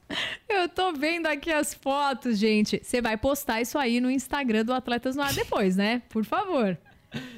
Eu 0.49 0.69
tô 0.69 0.93
vendo 0.93 1.27
aqui 1.27 1.51
as 1.51 1.73
fotos, 1.75 2.39
gente. 2.39 2.81
Você 2.83 3.01
vai 3.01 3.17
postar 3.17 3.61
isso 3.61 3.79
aí 3.79 4.01
no 4.01 4.11
Instagram 4.11 4.65
do 4.65 4.73
Atletas 4.75 5.17
no 5.17 5.23
Ar 5.23 5.33
depois, 5.33 5.77
né? 5.77 6.03
Por 6.11 6.25
favor. 6.25 6.77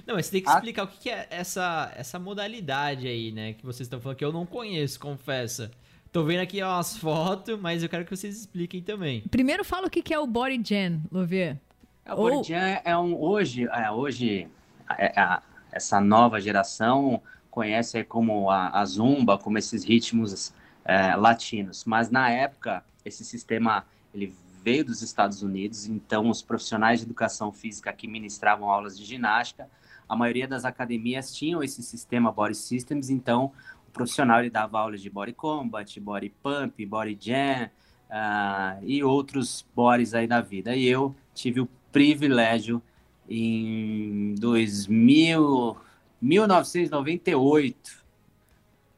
Não, 0.07 0.15
mas 0.15 0.27
você 0.27 0.33
tem 0.33 0.43
que 0.43 0.49
Ah. 0.49 0.55
explicar 0.55 0.85
o 0.85 0.89
que, 0.89 1.11
é 1.11 1.27
essa, 1.31 1.93
essa 1.97 2.19
modalidade 2.19 3.07
aí, 3.07 3.31
né? 3.31 3.53
Que 3.53 3.65
vocês 3.65 3.87
estão 3.87 4.01
falando 4.01 4.17
que 4.19 4.25
eu 4.25 4.33
não 4.33 4.47
conheço, 4.47 4.99
confessa. 4.99 5.71
Tô 6.11 6.25
vendo 6.25 6.41
aqui 6.41 6.63
umas 6.63 6.97
fotos, 6.97 7.59
mas 7.61 7.83
eu 7.83 7.89
quero 7.91 8.05
que 8.05 8.17
vocês 8.17 8.39
expliquem 8.41 8.81
também. 8.83 9.23
Primeiro 9.31 9.63
fala 9.65 9.87
o 9.87 9.91
que 9.91 10.15
é 10.15 10.19
o 10.19 10.27
body 10.27 10.63
jam, 10.65 11.03
Lovier. 11.13 11.59
É, 12.07 12.15
O 12.15 12.19
Ou- 12.21 12.31
Body 12.37 12.49
Jam 12.49 12.81
é 12.85 12.97
um 12.97 13.15
hoje, 13.21 13.65
é, 13.71 13.91
hoje 13.91 14.49
é, 14.97 15.13
a- 15.21 15.43
essa 15.73 16.01
nova 16.01 16.41
geração 16.41 17.21
conhece 17.57 18.05
como 18.05 18.51
a, 18.51 18.69
a 18.69 18.85
zumba, 18.85 19.39
como 19.39 19.57
esses 19.57 19.83
ritmos 19.83 20.53
é, 20.85 21.17
latinos. 21.17 21.87
Mas 21.87 22.11
na 22.11 22.29
época 22.31 22.85
esse 23.03 23.25
sistema 23.25 23.87
ele 24.13 24.35
veio 24.63 24.85
dos 24.85 25.01
Estados 25.01 25.43
Unidos, 25.43 25.87
então 25.87 26.29
os 26.29 26.43
profissionais 26.43 27.01
de 27.01 27.07
educação 27.07 27.51
física 27.51 27.91
que 27.95 28.07
ministravam 28.07 28.71
aulas 28.71 28.99
de 28.99 29.07
ginástica, 29.07 29.71
a 30.07 30.15
maioria 30.15 30.47
das 30.47 30.67
academias 30.67 31.35
tinham 31.35 31.63
esse 31.63 31.83
sistema 31.83 32.31
Body 32.31 32.55
Systems, 32.55 33.09
então 33.09 33.53
o 33.89 33.91
profissional 33.91 34.41
ele 34.41 34.51
dava 34.51 34.79
aulas 34.79 35.01
de 35.01 35.09
Body 35.09 35.33
Combat, 35.33 35.99
Body 35.99 36.35
Pump, 36.43 36.85
Body 36.85 37.17
Jam 37.19 37.71
ah, 38.11 38.77
e 38.83 39.03
outros 39.03 39.65
bodies 39.75 40.13
aí 40.13 40.27
da 40.27 40.43
vida. 40.43 40.77
E 40.77 40.87
eu 40.87 41.17
tive 41.35 41.61
o 41.61 41.69
privilégio 41.91 42.83
em 43.27 44.35
2000, 44.35 45.77
1998, 46.21 48.05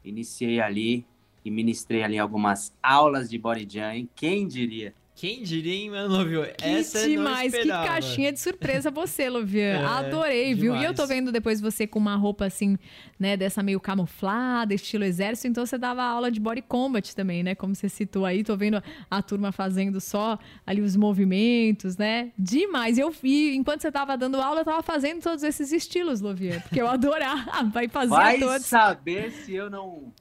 iniciei 0.05 0.61
ali 0.61 1.07
e 1.45 1.51
ministrei 1.51 2.03
ali 2.03 2.19
algumas 2.19 2.73
aulas 2.83 3.29
de 3.29 3.39
body 3.39 3.67
jam, 3.69 4.09
quem 4.15 4.47
diria? 4.47 4.95
Quem 5.19 5.43
diria, 5.43 5.75
hein, 5.75 5.91
mano, 5.91 6.17
Lovio? 6.17 6.45
Que 6.57 6.65
Essa 6.65 7.09
demais, 7.09 7.53
que 7.53 7.67
caixinha 7.67 8.33
de 8.33 8.39
surpresa 8.39 8.89
você, 8.89 9.29
Lovian. 9.29 9.79
É, 9.83 9.85
Adorei, 9.85 10.55
viu? 10.55 10.77
E 10.77 10.85
eu 10.85 10.95
tô 10.95 11.03
demais. 11.03 11.09
vendo 11.09 11.33
depois 11.33 11.61
você 11.61 11.89
com 11.89 11.99
uma 11.99 12.15
roupa 12.15 12.47
assim, 12.47 12.79
né, 13.19 13.37
dessa 13.37 13.61
meio 13.61 13.81
camuflada, 13.81 14.73
estilo 14.73 15.03
exército, 15.03 15.49
então 15.49 15.67
você 15.67 15.77
dava 15.77 16.05
aula 16.05 16.31
de 16.31 16.39
body 16.39 16.63
combat 16.63 17.17
também, 17.17 17.43
né? 17.43 17.57
Como 17.57 17.75
você 17.75 17.89
citou 17.89 18.25
aí, 18.25 18.45
tô 18.45 18.57
vendo 18.57 18.81
a 19.11 19.21
turma 19.21 19.51
fazendo 19.51 20.01
só 20.01 20.39
ali 20.65 20.81
os 20.81 20.95
movimentos, 20.95 21.97
né? 21.97 22.31
Demais. 22.39 22.97
Eu 22.97 23.11
vi, 23.11 23.57
enquanto 23.57 23.81
você 23.83 23.91
tava 23.91 24.17
dando 24.17 24.41
aula, 24.41 24.61
eu 24.61 24.65
tava 24.65 24.85
fazendo 24.85 25.21
todos 25.21 25.43
esses 25.43 25.73
estilos, 25.73 26.21
Lovian, 26.21 26.61
porque 26.61 26.81
eu 26.81 26.87
adorava, 26.89 27.65
vai 27.65 27.89
fazer 27.89 28.11
Vai 28.11 28.39
todos. 28.39 28.67
saber 28.67 29.33
se 29.33 29.53
eu 29.53 29.69
não 29.69 30.13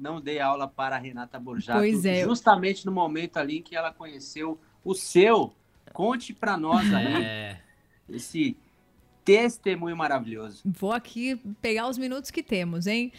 não 0.00 0.20
dei 0.20 0.40
aula 0.40 0.66
para 0.66 0.96
a 0.96 0.98
Renata 0.98 1.38
Borjato. 1.38 1.78
Pois 1.80 2.04
é. 2.04 2.24
Justamente 2.24 2.86
no 2.86 2.92
momento 2.92 3.36
ali 3.36 3.58
em 3.58 3.62
que 3.62 3.76
ela 3.76 3.92
conheceu 3.92 4.58
o 4.84 4.94
seu. 4.94 5.52
Conte 5.92 6.32
para 6.32 6.56
nós 6.56 6.92
aí 6.94 7.22
É. 7.24 7.60
esse 8.08 8.56
testemunho 9.24 9.96
maravilhoso. 9.96 10.62
Vou 10.64 10.92
aqui 10.92 11.36
pegar 11.60 11.88
os 11.88 11.98
minutos 11.98 12.30
que 12.30 12.42
temos, 12.42 12.86
hein? 12.86 13.12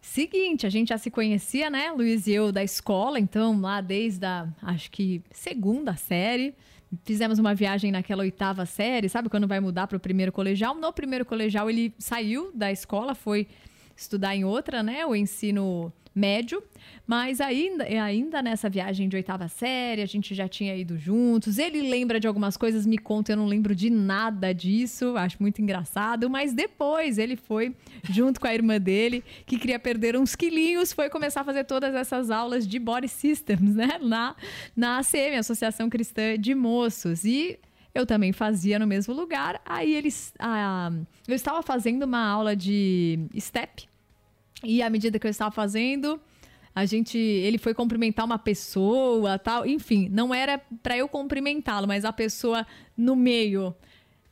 Seguinte, 0.00 0.66
a 0.66 0.70
gente 0.70 0.88
já 0.88 0.98
se 0.98 1.10
conhecia, 1.10 1.68
né, 1.68 1.90
Luiz 1.90 2.26
e 2.26 2.32
eu, 2.32 2.50
da 2.50 2.62
escola, 2.62 3.18
então, 3.18 3.60
lá 3.60 3.80
desde 3.80 4.24
a, 4.24 4.48
acho 4.62 4.90
que, 4.90 5.22
segunda 5.30 5.96
série. 5.96 6.54
Fizemos 7.04 7.38
uma 7.38 7.54
viagem 7.54 7.92
naquela 7.92 8.22
oitava 8.22 8.64
série, 8.64 9.10
sabe 9.10 9.28
quando 9.28 9.46
vai 9.46 9.60
mudar 9.60 9.86
para 9.86 9.98
o 9.98 10.00
primeiro 10.00 10.32
colegial? 10.32 10.74
No 10.74 10.90
primeiro 10.90 11.26
colegial, 11.26 11.68
ele 11.68 11.92
saiu 11.98 12.50
da 12.54 12.72
escola, 12.72 13.14
foi 13.14 13.46
estudar 14.00 14.34
em 14.36 14.44
outra, 14.44 14.82
né, 14.82 15.04
o 15.04 15.14
ensino 15.14 15.92
médio, 16.14 16.62
mas 17.06 17.40
ainda, 17.40 17.84
ainda 17.84 18.42
nessa 18.42 18.68
viagem 18.68 19.08
de 19.08 19.16
oitava 19.16 19.48
série, 19.48 20.02
a 20.02 20.06
gente 20.06 20.34
já 20.34 20.48
tinha 20.48 20.74
ido 20.76 20.98
juntos. 20.98 21.58
Ele 21.58 21.88
lembra 21.88 22.18
de 22.18 22.26
algumas 22.26 22.56
coisas, 22.56 22.84
me 22.84 22.98
conta, 22.98 23.32
eu 23.32 23.36
não 23.36 23.46
lembro 23.46 23.74
de 23.74 23.88
nada 23.88 24.52
disso, 24.52 25.16
acho 25.16 25.36
muito 25.40 25.62
engraçado, 25.62 26.28
mas 26.28 26.52
depois 26.52 27.18
ele 27.18 27.36
foi 27.36 27.74
junto 28.10 28.40
com 28.40 28.46
a 28.46 28.54
irmã 28.54 28.80
dele, 28.80 29.22
que 29.46 29.58
queria 29.58 29.78
perder 29.78 30.16
uns 30.16 30.34
quilinhos, 30.34 30.92
foi 30.92 31.08
começar 31.08 31.42
a 31.42 31.44
fazer 31.44 31.64
todas 31.64 31.94
essas 31.94 32.30
aulas 32.30 32.66
de 32.66 32.78
body 32.78 33.08
systems, 33.08 33.74
né, 33.74 33.98
na, 34.02 34.34
na 34.76 34.98
ACM, 34.98 35.36
Associação 35.38 35.88
Cristã 35.88 36.38
de 36.38 36.54
Moços. 36.54 37.24
E 37.24 37.58
eu 37.94 38.04
também 38.04 38.32
fazia 38.32 38.78
no 38.78 38.86
mesmo 38.86 39.14
lugar. 39.14 39.60
Aí 39.64 39.94
eles. 39.94 40.32
ah, 40.38 40.90
eu 41.26 41.34
estava 41.34 41.62
fazendo 41.62 42.04
uma 42.04 42.24
aula 42.24 42.54
de 42.54 43.18
step. 43.38 43.87
E 44.62 44.82
à 44.82 44.90
medida 44.90 45.18
que 45.18 45.26
eu 45.26 45.30
estava 45.30 45.50
fazendo, 45.50 46.20
a 46.74 46.84
gente, 46.84 47.18
ele 47.18 47.58
foi 47.58 47.74
cumprimentar 47.74 48.24
uma 48.24 48.38
pessoa, 48.38 49.38
tal, 49.38 49.66
enfim, 49.66 50.08
não 50.10 50.34
era 50.34 50.60
para 50.82 50.96
eu 50.96 51.08
cumprimentá-lo, 51.08 51.86
mas 51.86 52.04
a 52.04 52.12
pessoa 52.12 52.66
no 52.96 53.16
meio 53.16 53.74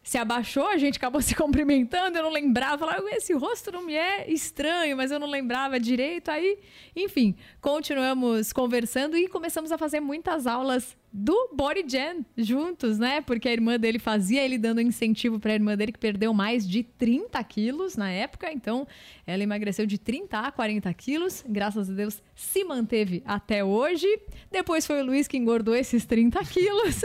se 0.07 0.19
abaixou, 0.19 0.69
a 0.69 0.77
gente 0.77 0.99
acabou 0.99 1.21
se 1.23 1.35
cumprimentando, 1.35 2.17
eu 2.17 2.23
não 2.23 2.31
lembrava, 2.31 2.79
falava, 2.79 3.11
esse 3.11 3.33
rosto 3.33 3.73
não 3.73 3.83
me 3.83 3.95
é 3.95 4.31
estranho, 4.31 4.97
mas 4.97 5.11
eu 5.11 5.19
não 5.19 5.29
lembrava 5.29 5.81
direito. 5.81 6.31
Aí, 6.31 6.59
enfim, 6.95 7.35
continuamos 7.61 8.53
conversando 8.53 9.17
e 9.17 9.27
começamos 9.27 9.73
a 9.73 9.77
fazer 9.77 9.99
muitas 9.99 10.47
aulas 10.47 10.97
do 11.19 11.49
Body 11.51 11.83
Jam 11.89 12.27
juntos, 12.37 12.99
né? 12.99 13.23
Porque 13.23 13.49
a 13.49 13.53
irmã 13.53 13.79
dele 13.79 13.99
fazia, 13.99 14.45
ele 14.45 14.59
dando 14.59 14.83
incentivo 14.83 15.41
para 15.41 15.53
a 15.53 15.55
irmã 15.55 15.75
dele 15.75 15.91
que 15.91 15.99
perdeu 15.99 16.35
mais 16.35 16.69
de 16.69 16.83
30 16.83 17.43
quilos 17.45 17.97
na 17.97 18.11
época. 18.11 18.53
Então, 18.53 18.87
ela 19.27 19.43
emagreceu 19.43 19.87
de 19.87 19.97
30 19.97 20.39
a 20.39 20.53
40 20.53 20.93
quilos. 20.93 21.43
Graças 21.49 21.89
a 21.89 21.95
Deus, 21.95 22.23
se 22.35 22.63
manteve 22.65 23.23
até 23.25 23.65
hoje. 23.65 24.07
Depois 24.51 24.87
foi 24.87 25.01
o 25.01 25.07
Luiz 25.07 25.27
que 25.27 25.39
engordou 25.39 25.75
esses 25.75 26.05
30 26.05 26.39
quilos. 26.45 27.01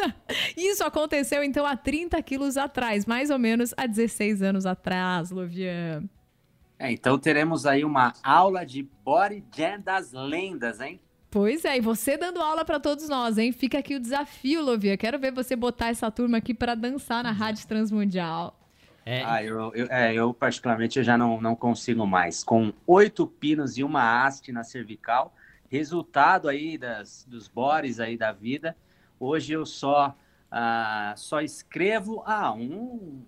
Isso 0.58 0.84
aconteceu, 0.84 1.42
então, 1.42 1.66
há 1.66 1.78
30 1.78 2.22
quilos 2.22 2.58
atrás, 2.58 3.06
mais 3.06 3.30
ou 3.30 3.40
menos 3.40 3.74
há 3.78 3.88
16 3.88 4.42
anos 4.42 4.66
atrás, 4.66 5.32
Lovian. 5.32 6.04
É, 6.78 6.92
então 6.92 7.18
teremos 7.18 7.66
aí 7.66 7.86
uma 7.86 8.12
aula 8.22 8.66
de 8.66 8.84
Body 9.06 9.42
Jam 9.56 9.80
das 9.80 10.12
lendas, 10.12 10.82
hein? 10.82 11.00
Pois 11.32 11.64
é, 11.64 11.78
e 11.78 11.80
você 11.80 12.18
dando 12.18 12.42
aula 12.42 12.66
para 12.66 12.78
todos 12.78 13.08
nós, 13.08 13.38
hein? 13.38 13.54
Fica 13.54 13.80
aqui 13.80 13.96
o 13.96 14.00
desafio, 14.02 14.62
Lovia. 14.62 14.98
Quero 14.98 15.18
ver 15.18 15.32
você 15.32 15.56
botar 15.56 15.88
essa 15.88 16.12
turma 16.12 16.38
aqui 16.40 16.54
para 16.54 16.76
dançar 16.76 17.24
na 17.24 17.32
Rádio 17.32 17.66
Transmundial. 17.66 18.60
É, 19.06 19.24
Ah, 19.24 19.42
eu, 19.42 19.74
eu, 19.74 19.88
é, 19.90 20.14
eu 20.14 20.34
particularmente 20.34 21.00
eu 21.00 21.06
já 21.06 21.18
não, 21.18 21.40
não 21.40 21.56
consigo 21.56 22.06
mais. 22.06 22.44
Com 22.44 22.74
oito 22.86 23.26
pinos 23.26 23.78
e 23.78 23.84
uma 23.84 24.26
haste 24.26 24.52
na 24.52 24.66
cervical, 24.66 25.34
resultado 25.70 26.50
aí 26.50 26.78
das, 26.78 27.26
dos 27.30 27.48
bores 27.48 28.02
aí 28.02 28.18
da 28.18 28.34
vida, 28.34 28.76
hoje 29.18 29.54
eu 29.54 29.66
só, 29.66 30.14
ah, 30.52 31.14
só 31.16 31.40
escrevo 31.40 32.22
ah, 32.26 32.52
um... 32.52 33.24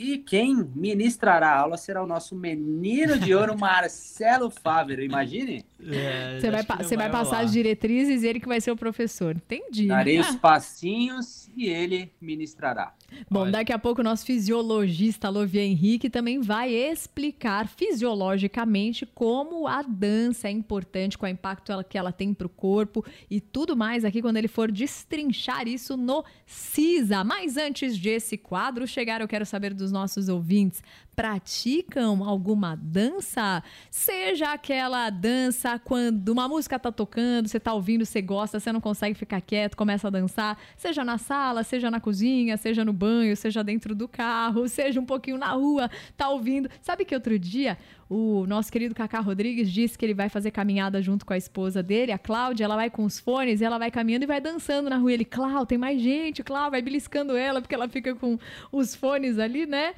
E 0.00 0.18
quem 0.18 0.54
ministrará 0.76 1.48
a 1.50 1.58
aula 1.58 1.76
será 1.76 2.00
o 2.04 2.06
nosso 2.06 2.36
menino 2.36 3.18
de 3.18 3.34
ouro, 3.34 3.58
Marcelo 3.58 4.48
Fávero. 4.48 5.02
Imagine, 5.02 5.64
é, 5.82 6.38
Você 6.38 6.50
vai, 6.52 6.62
pa- 6.62 6.76
você 6.76 6.96
vai 6.96 7.10
passar 7.10 7.40
as 7.40 7.50
diretrizes 7.50 8.22
e 8.22 8.28
ele 8.28 8.38
que 8.38 8.46
vai 8.46 8.60
ser 8.60 8.70
o 8.70 8.76
professor. 8.76 9.34
Entendi. 9.34 9.88
darei 9.88 10.20
os 10.20 10.36
passinhos 10.36 11.50
e 11.56 11.66
ele 11.66 12.12
ministrará. 12.20 12.94
Bom, 13.30 13.40
Olha. 13.40 13.52
daqui 13.52 13.72
a 13.72 13.78
pouco 13.78 14.00
o 14.00 14.04
nosso 14.04 14.24
fisiologista 14.24 15.28
Lovia 15.28 15.62
Henrique 15.62 16.10
também 16.10 16.40
vai 16.40 16.72
explicar 16.72 17.66
fisiologicamente 17.66 19.06
como 19.06 19.66
a 19.66 19.82
dança 19.82 20.48
é 20.48 20.50
importante, 20.50 21.16
qual 21.16 21.28
é 21.28 21.32
o 21.32 21.34
impacto 21.34 21.72
que 21.88 21.98
ela 21.98 22.12
tem 22.12 22.34
para 22.34 22.46
o 22.46 22.50
corpo 22.50 23.04
e 23.30 23.40
tudo 23.40 23.76
mais 23.76 24.04
aqui 24.04 24.20
quando 24.20 24.36
ele 24.36 24.48
for 24.48 24.70
destrinchar 24.70 25.66
isso 25.66 25.96
no 25.96 26.24
CISA. 26.46 27.24
Mas 27.24 27.56
antes 27.56 27.98
desse 27.98 28.36
quadro 28.36 28.86
chegar, 28.86 29.20
eu 29.20 29.28
quero 29.28 29.46
saber 29.46 29.74
dos 29.74 29.90
nossos 29.90 30.28
ouvintes. 30.28 30.82
Praticam 31.18 32.22
alguma 32.22 32.76
dança? 32.76 33.60
Seja 33.90 34.52
aquela 34.52 35.10
dança 35.10 35.76
quando 35.76 36.28
uma 36.28 36.46
música 36.46 36.78
tá 36.78 36.92
tocando, 36.92 37.48
você 37.48 37.58
tá 37.58 37.74
ouvindo, 37.74 38.06
você 38.06 38.22
gosta, 38.22 38.60
você 38.60 38.70
não 38.70 38.80
consegue 38.80 39.18
ficar 39.18 39.40
quieto, 39.40 39.76
começa 39.76 40.06
a 40.06 40.10
dançar, 40.12 40.56
seja 40.76 41.02
na 41.02 41.18
sala, 41.18 41.64
seja 41.64 41.90
na 41.90 41.98
cozinha, 41.98 42.56
seja 42.56 42.84
no 42.84 42.92
banho, 42.92 43.36
seja 43.36 43.64
dentro 43.64 43.96
do 43.96 44.06
carro, 44.06 44.68
seja 44.70 45.00
um 45.00 45.04
pouquinho 45.04 45.38
na 45.38 45.48
rua, 45.48 45.90
tá 46.16 46.28
ouvindo. 46.28 46.70
Sabe 46.80 47.04
que 47.04 47.16
outro 47.16 47.36
dia 47.36 47.76
o 48.08 48.46
nosso 48.46 48.70
querido 48.70 48.94
Cacá 48.94 49.18
Rodrigues 49.18 49.72
disse 49.72 49.98
que 49.98 50.06
ele 50.06 50.14
vai 50.14 50.28
fazer 50.28 50.52
caminhada 50.52 51.02
junto 51.02 51.26
com 51.26 51.32
a 51.32 51.36
esposa 51.36 51.82
dele, 51.82 52.12
a 52.12 52.18
Cláudia, 52.18 52.64
ela 52.64 52.76
vai 52.76 52.90
com 52.90 53.04
os 53.04 53.18
fones, 53.18 53.60
ela 53.60 53.76
vai 53.76 53.90
caminhando 53.90 54.22
e 54.22 54.26
vai 54.26 54.40
dançando 54.40 54.88
na 54.88 54.96
rua. 54.96 55.12
Ele, 55.12 55.24
Cláudia, 55.24 55.66
tem 55.66 55.78
mais 55.78 56.00
gente, 56.00 56.44
Cláudia, 56.44 56.70
vai 56.70 56.82
beliscando 56.82 57.36
ela, 57.36 57.60
porque 57.60 57.74
ela 57.74 57.88
fica 57.88 58.14
com 58.14 58.38
os 58.70 58.94
fones 58.94 59.36
ali, 59.40 59.66
né? 59.66 59.94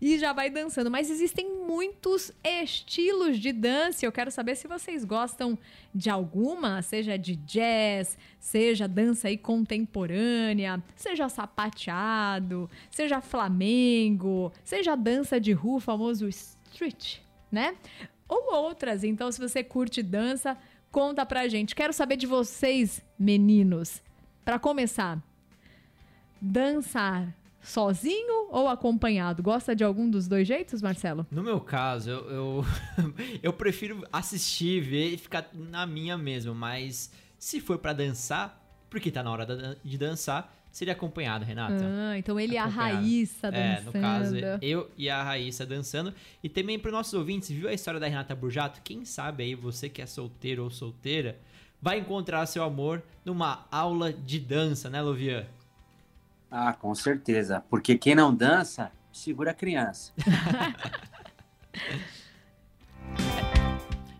E 0.00 0.18
já 0.18 0.32
vai 0.32 0.50
dançando. 0.50 0.90
Mas 0.90 1.10
existem 1.10 1.64
muitos 1.66 2.32
estilos 2.44 3.38
de 3.38 3.52
dança. 3.52 4.04
Eu 4.04 4.12
quero 4.12 4.30
saber 4.30 4.56
se 4.56 4.68
vocês 4.68 5.04
gostam 5.04 5.58
de 5.94 6.10
alguma, 6.10 6.82
seja 6.82 7.16
de 7.16 7.36
jazz, 7.36 8.18
seja 8.38 8.86
dança 8.86 9.28
aí 9.28 9.38
contemporânea, 9.38 10.82
seja 10.94 11.28
sapateado, 11.28 12.70
seja 12.90 13.20
flamengo, 13.20 14.52
seja 14.64 14.94
dança 14.94 15.40
de 15.40 15.52
rua, 15.52 15.80
famoso 15.80 16.28
street, 16.28 17.18
né? 17.50 17.76
Ou 18.28 18.54
outras. 18.54 19.04
Então, 19.04 19.30
se 19.30 19.40
você 19.40 19.62
curte 19.62 20.02
dança, 20.02 20.58
conta 20.90 21.24
pra 21.24 21.48
gente. 21.48 21.74
Quero 21.74 21.92
saber 21.92 22.16
de 22.16 22.26
vocês, 22.26 23.02
meninos. 23.18 24.02
Pra 24.44 24.58
começar, 24.58 25.22
dançar 26.40 27.34
sozinho 27.66 28.48
ou 28.50 28.68
acompanhado? 28.68 29.42
Gosta 29.42 29.74
de 29.74 29.82
algum 29.84 30.08
dos 30.08 30.26
dois 30.28 30.46
jeitos, 30.46 30.80
Marcelo? 30.80 31.26
No 31.30 31.42
meu 31.42 31.60
caso, 31.60 32.10
eu, 32.10 32.30
eu, 32.30 32.64
eu 33.42 33.52
prefiro 33.52 34.06
assistir, 34.12 34.80
ver 34.80 35.12
e 35.14 35.16
ficar 35.18 35.48
na 35.52 35.86
minha 35.86 36.16
mesmo. 36.16 36.54
Mas 36.54 37.10
se 37.38 37.60
for 37.60 37.78
pra 37.78 37.92
dançar, 37.92 38.62
porque 38.88 39.10
tá 39.10 39.22
na 39.22 39.30
hora 39.30 39.44
da- 39.44 39.76
de 39.84 39.98
dançar, 39.98 40.54
seria 40.70 40.92
acompanhado, 40.92 41.44
Renata. 41.44 41.84
Ah, 41.84 42.18
então 42.18 42.38
ele 42.38 42.54
é 42.54 42.58
a. 42.60 42.66
Raíssa 42.66 43.48
É, 43.48 43.76
dançando. 43.76 43.86
no 43.86 43.92
caso, 44.00 44.36
eu 44.62 44.90
e 44.96 45.08
a 45.08 45.22
Raíssa 45.22 45.64
dançando. 45.66 46.12
E 46.42 46.48
também 46.48 46.78
para 46.78 46.90
nossos 46.90 47.14
ouvintes, 47.14 47.48
viu 47.50 47.68
a 47.68 47.72
história 47.72 47.98
da 47.98 48.06
Renata 48.06 48.34
Burjato? 48.34 48.80
Quem 48.82 49.04
sabe 49.04 49.42
aí, 49.42 49.54
você 49.54 49.88
que 49.88 50.00
é 50.02 50.06
solteiro 50.06 50.62
ou 50.64 50.70
solteira, 50.70 51.38
vai 51.80 51.98
encontrar 51.98 52.44
seu 52.46 52.62
amor 52.62 53.02
numa 53.24 53.66
aula 53.70 54.12
de 54.12 54.38
dança, 54.38 54.88
né, 54.90 55.00
Lovian? 55.02 55.44
Ah, 56.50 56.72
com 56.72 56.94
certeza. 56.94 57.64
Porque 57.68 57.96
quem 57.98 58.14
não 58.14 58.34
dança, 58.34 58.92
segura 59.12 59.50
a 59.50 59.54
criança. 59.54 60.12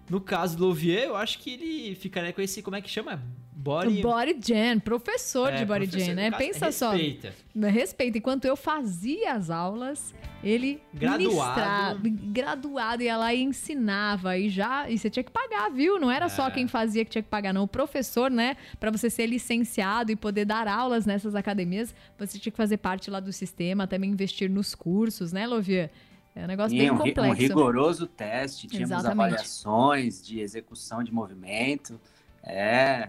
No 0.08 0.20
caso 0.20 0.56
do 0.56 0.66
Lovier, 0.66 1.02
eu 1.02 1.16
acho 1.16 1.40
que 1.40 1.50
ele 1.52 1.94
ficaria 1.96 2.32
com 2.32 2.40
esse, 2.40 2.62
como 2.62 2.76
é 2.76 2.80
que 2.80 2.88
chama? 2.88 3.20
Body... 3.58 4.02
Body 4.02 4.36
Jam, 4.38 4.78
professor 4.78 5.50
É, 5.50 5.56
de 5.56 5.64
Body 5.64 5.86
professor, 5.86 6.06
Jam, 6.08 6.14
né? 6.14 6.30
Pensa 6.30 6.70
só. 6.70 6.90
respeita. 6.92 7.32
Respeita. 7.70 8.18
Enquanto 8.18 8.44
eu 8.44 8.54
fazia 8.54 9.32
as 9.32 9.48
aulas, 9.48 10.14
ele 10.44 10.78
Graduado. 10.92 11.22
ministrava- 11.24 11.98
graduado 12.04 13.02
ia 13.02 13.16
lá 13.16 13.32
e 13.32 13.42
ensinava 13.42 14.36
e 14.36 14.50
já 14.50 14.90
e 14.90 14.98
você 14.98 15.08
tinha 15.08 15.24
que 15.24 15.30
pagar, 15.30 15.70
viu? 15.70 15.98
Não 15.98 16.10
era 16.10 16.28
só 16.28 16.48
É. 16.48 16.50
quem 16.50 16.68
fazia 16.68 17.02
que 17.02 17.10
tinha 17.10 17.22
que 17.22 17.30
pagar, 17.30 17.54
não. 17.54 17.62
O 17.62 17.68
professor, 17.68 18.30
né? 18.30 18.58
Pra 18.78 18.90
você 18.90 19.08
ser 19.08 19.24
licenciado 19.26 20.12
e 20.12 20.16
poder 20.16 20.44
dar 20.44 20.68
aulas 20.68 21.06
nessas 21.06 21.34
academias, 21.34 21.94
você 22.18 22.38
tinha 22.38 22.50
que 22.50 22.56
fazer 22.58 22.76
parte 22.76 23.10
lá 23.10 23.20
do 23.20 23.32
sistema, 23.32 23.86
também 23.86 24.10
investir 24.10 24.50
nos 24.50 24.74
cursos, 24.74 25.32
né, 25.32 25.46
Lovia? 25.46 25.90
É 26.34 26.44
um 26.44 26.46
negócio 26.46 26.76
E 26.76 26.78
bem 26.78 26.90
um, 26.90 26.96
ri- 27.02 27.10
um 27.10 27.14
complexo. 27.14 27.40
rigoroso 27.40 28.06
teste, 28.06 28.66
tínhamos 28.66 28.90
Exatamente. 28.90 29.18
avaliações 29.28 30.22
de 30.22 30.40
execução 30.40 31.02
de 31.02 31.10
movimento. 31.10 31.98
É, 32.42 33.08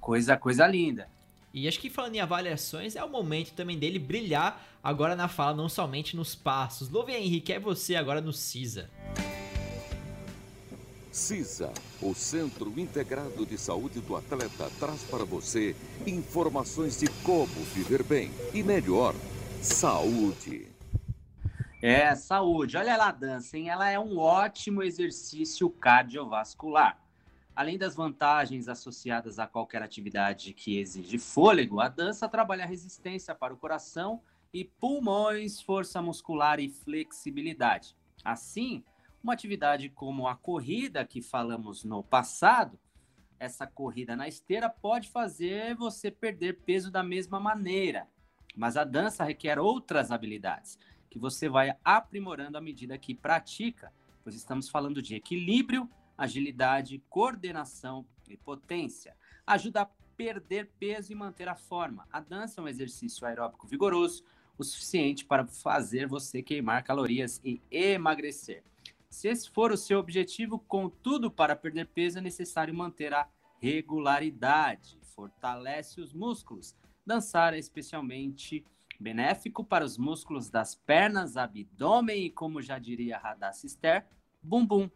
coisa, 0.00 0.36
coisa 0.36 0.66
linda. 0.66 1.08
E 1.52 1.66
acho 1.66 1.80
que 1.80 1.90
falando 1.90 2.14
em 2.14 2.20
avaliações, 2.20 2.94
é 2.94 3.04
o 3.04 3.08
momento 3.08 3.52
também 3.52 3.78
dele 3.78 3.98
brilhar 3.98 4.64
agora 4.82 5.16
na 5.16 5.28
fala, 5.28 5.56
não 5.56 5.68
somente 5.68 6.16
nos 6.16 6.34
passos. 6.34 6.88
Louve 6.88 7.12
Henrique, 7.12 7.52
é 7.52 7.58
você 7.58 7.96
agora 7.96 8.20
no 8.20 8.32
CISA. 8.32 8.88
CISA, 11.10 11.72
o 12.00 12.14
Centro 12.14 12.72
Integrado 12.78 13.44
de 13.44 13.58
Saúde 13.58 14.00
do 14.00 14.14
Atleta, 14.14 14.70
traz 14.78 15.02
para 15.02 15.24
você 15.24 15.74
informações 16.06 16.98
de 17.00 17.08
como 17.24 17.52
viver 17.74 18.04
bem 18.04 18.30
e 18.54 18.62
melhor. 18.62 19.14
Saúde. 19.60 20.68
É, 21.82 22.14
saúde. 22.14 22.76
Olha 22.76 22.96
lá 22.96 23.08
a 23.08 23.12
dança, 23.12 23.58
hein? 23.58 23.70
Ela 23.70 23.90
é 23.90 23.98
um 23.98 24.18
ótimo 24.18 24.82
exercício 24.82 25.68
cardiovascular. 25.68 26.99
Além 27.60 27.76
das 27.76 27.94
vantagens 27.94 28.68
associadas 28.70 29.38
a 29.38 29.46
qualquer 29.46 29.82
atividade 29.82 30.54
que 30.54 30.78
exige 30.78 31.18
fôlego, 31.18 31.78
a 31.78 31.88
dança 31.90 32.26
trabalha 32.26 32.64
a 32.64 32.66
resistência 32.66 33.34
para 33.34 33.52
o 33.52 33.56
coração 33.58 34.22
e 34.50 34.64
pulmões, 34.64 35.60
força 35.60 36.00
muscular 36.00 36.58
e 36.58 36.70
flexibilidade. 36.70 37.94
Assim, 38.24 38.82
uma 39.22 39.34
atividade 39.34 39.90
como 39.90 40.26
a 40.26 40.34
corrida 40.34 41.04
que 41.04 41.20
falamos 41.20 41.84
no 41.84 42.02
passado, 42.02 42.80
essa 43.38 43.66
corrida 43.66 44.16
na 44.16 44.26
esteira 44.26 44.70
pode 44.70 45.10
fazer 45.10 45.74
você 45.74 46.10
perder 46.10 46.60
peso 46.64 46.90
da 46.90 47.02
mesma 47.02 47.38
maneira, 47.38 48.08
mas 48.56 48.78
a 48.78 48.84
dança 48.84 49.22
requer 49.22 49.58
outras 49.58 50.10
habilidades 50.10 50.78
que 51.10 51.18
você 51.18 51.46
vai 51.46 51.76
aprimorando 51.84 52.56
à 52.56 52.60
medida 52.62 52.96
que 52.96 53.14
pratica, 53.14 53.92
pois 54.24 54.34
estamos 54.34 54.70
falando 54.70 55.02
de 55.02 55.14
equilíbrio, 55.14 55.86
agilidade, 56.20 57.02
coordenação 57.08 58.06
e 58.28 58.36
potência. 58.36 59.16
Ajuda 59.46 59.82
a 59.82 59.90
perder 60.16 60.70
peso 60.78 61.10
e 61.10 61.14
manter 61.14 61.48
a 61.48 61.56
forma. 61.56 62.06
A 62.12 62.20
dança 62.20 62.60
é 62.60 62.64
um 62.64 62.68
exercício 62.68 63.26
aeróbico 63.26 63.66
vigoroso, 63.66 64.22
o 64.58 64.62
suficiente 64.62 65.24
para 65.24 65.46
fazer 65.46 66.06
você 66.06 66.42
queimar 66.42 66.84
calorias 66.84 67.40
e 67.42 67.62
emagrecer. 67.70 68.62
Se 69.08 69.28
esse 69.28 69.48
for 69.48 69.72
o 69.72 69.78
seu 69.78 69.98
objetivo, 69.98 70.58
contudo, 70.58 71.30
para 71.30 71.56
perder 71.56 71.86
peso 71.86 72.18
é 72.18 72.20
necessário 72.20 72.74
manter 72.74 73.14
a 73.14 73.26
regularidade. 73.58 74.98
Fortalece 75.02 76.02
os 76.02 76.12
músculos. 76.12 76.76
Dançar 77.04 77.54
é 77.54 77.58
especialmente 77.58 78.62
benéfico 79.00 79.64
para 79.64 79.86
os 79.86 79.96
músculos 79.96 80.50
das 80.50 80.74
pernas, 80.74 81.38
abdômen 81.38 82.26
e, 82.26 82.30
como 82.30 82.60
já 82.60 82.78
diria 82.78 83.16
Radha 83.16 83.52
Sister, 83.54 84.06
bumbum. 84.42 84.90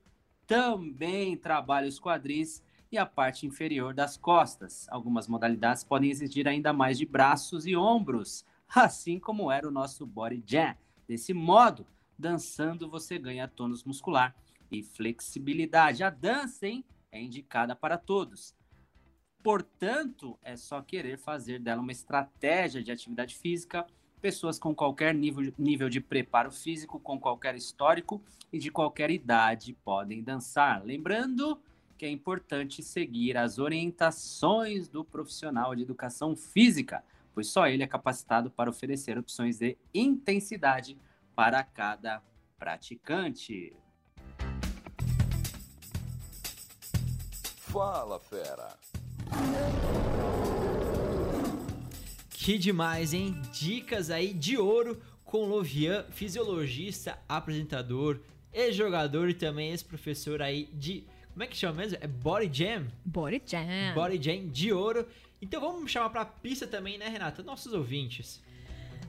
Também 0.47 1.37
trabalha 1.37 1.89
os 1.89 1.99
quadris 1.99 2.63
e 2.91 2.99
a 2.99 3.07
parte 3.07 3.47
inferior 3.47 3.95
das 3.95 4.17
costas. 4.17 4.87
Algumas 4.89 5.27
modalidades 5.27 5.83
podem 5.83 6.11
exigir 6.11 6.47
ainda 6.47 6.73
mais 6.73 6.99
de 6.99 7.07
braços 7.07 7.67
e 7.67 7.75
ombros, 7.75 8.45
assim 8.75 9.19
como 9.19 9.51
era 9.51 9.67
o 9.67 9.73
nosso 9.73 10.07
body 10.07 10.43
jam. 10.47 10.77
Desse 11.09 11.35
modo, 11.35 11.87
dançando 12.19 12.89
você 12.89 13.19
ganha 13.19 13.49
tônus 13.49 13.85
muscular 13.85 14.35
e 14.71 14.83
flexibilidade. 14.83 16.03
A 16.03 16.11
dança, 16.11 16.67
hein, 16.67 16.85
é 17.11 17.23
indicada 17.23 17.75
para 17.75 17.99
todos. 17.99 18.55
Portanto, 19.43 20.39
é 20.43 20.57
só 20.57 20.81
querer 20.81 21.19
fazer 21.19 21.59
dela 21.59 21.83
uma 21.83 21.93
estratégia 21.93 22.83
de 22.83 22.91
atividade 22.91 23.37
física. 23.37 23.87
Pessoas 24.25 24.59
com 24.59 24.75
qualquer 24.75 25.15
nível, 25.15 25.53
nível 25.59 25.91
de 25.91 26.01
preparo 26.01 26.51
físico, 26.51 26.99
com 26.99 27.21
qualquer 27.21 27.55
histórico 27.57 28.23
e 28.51 28.59
de 28.59 28.71
qualquer 28.71 29.11
idade 29.11 29.77
podem 29.85 30.23
dançar. 30.23 30.83
Lembrando 30.83 31.61
que 31.99 32.07
é 32.07 32.09
importante 32.09 32.83
seguir 32.83 33.37
as 33.37 33.59
orientações 33.59 34.89
do 34.89 35.05
profissional 35.05 35.75
de 35.77 35.83
educação 35.83 36.35
física, 36.35 37.05
pois 37.35 37.49
só 37.49 37.67
ele 37.67 37.83
é 37.83 37.87
capacitado 37.87 38.51
para 38.51 38.71
oferecer 38.71 39.19
opções 39.19 39.59
de 39.59 39.77
intensidade 39.93 40.97
para 41.37 41.63
cada 41.63 42.23
praticante. 42.59 43.77
Fala, 47.59 48.19
fera. 48.19 48.75
Que 52.45 52.59
demais, 52.59 53.15
hein? 53.15 53.35
Dicas 53.55 54.11
aí 54.11 54.35
de 54.35 54.59
ouro 54.59 55.01
com 55.25 55.47
Lovian, 55.47 56.05
fisiologista, 56.11 57.19
apresentador, 57.27 58.21
ex-jogador 58.53 59.31
e 59.31 59.33
também 59.33 59.71
ex-professor 59.71 60.43
aí 60.43 60.69
de. 60.75 61.07
Como 61.33 61.43
é 61.43 61.47
que 61.47 61.57
chama 61.57 61.79
mesmo? 61.79 61.97
É 62.03 62.07
Body 62.07 62.51
Jam? 62.53 62.87
Body 63.03 63.41
Jam. 63.47 63.95
Body 63.95 64.23
Jam 64.23 64.47
de 64.49 64.75
ouro. 64.75 65.07
Então 65.41 65.59
vamos 65.59 65.91
chamar 65.91 66.11
pra 66.11 66.27
pista 66.27 66.67
também, 66.67 66.99
né, 66.99 67.09
Renata? 67.09 67.43
Nossos 67.43 67.73
ouvintes. 67.73 68.43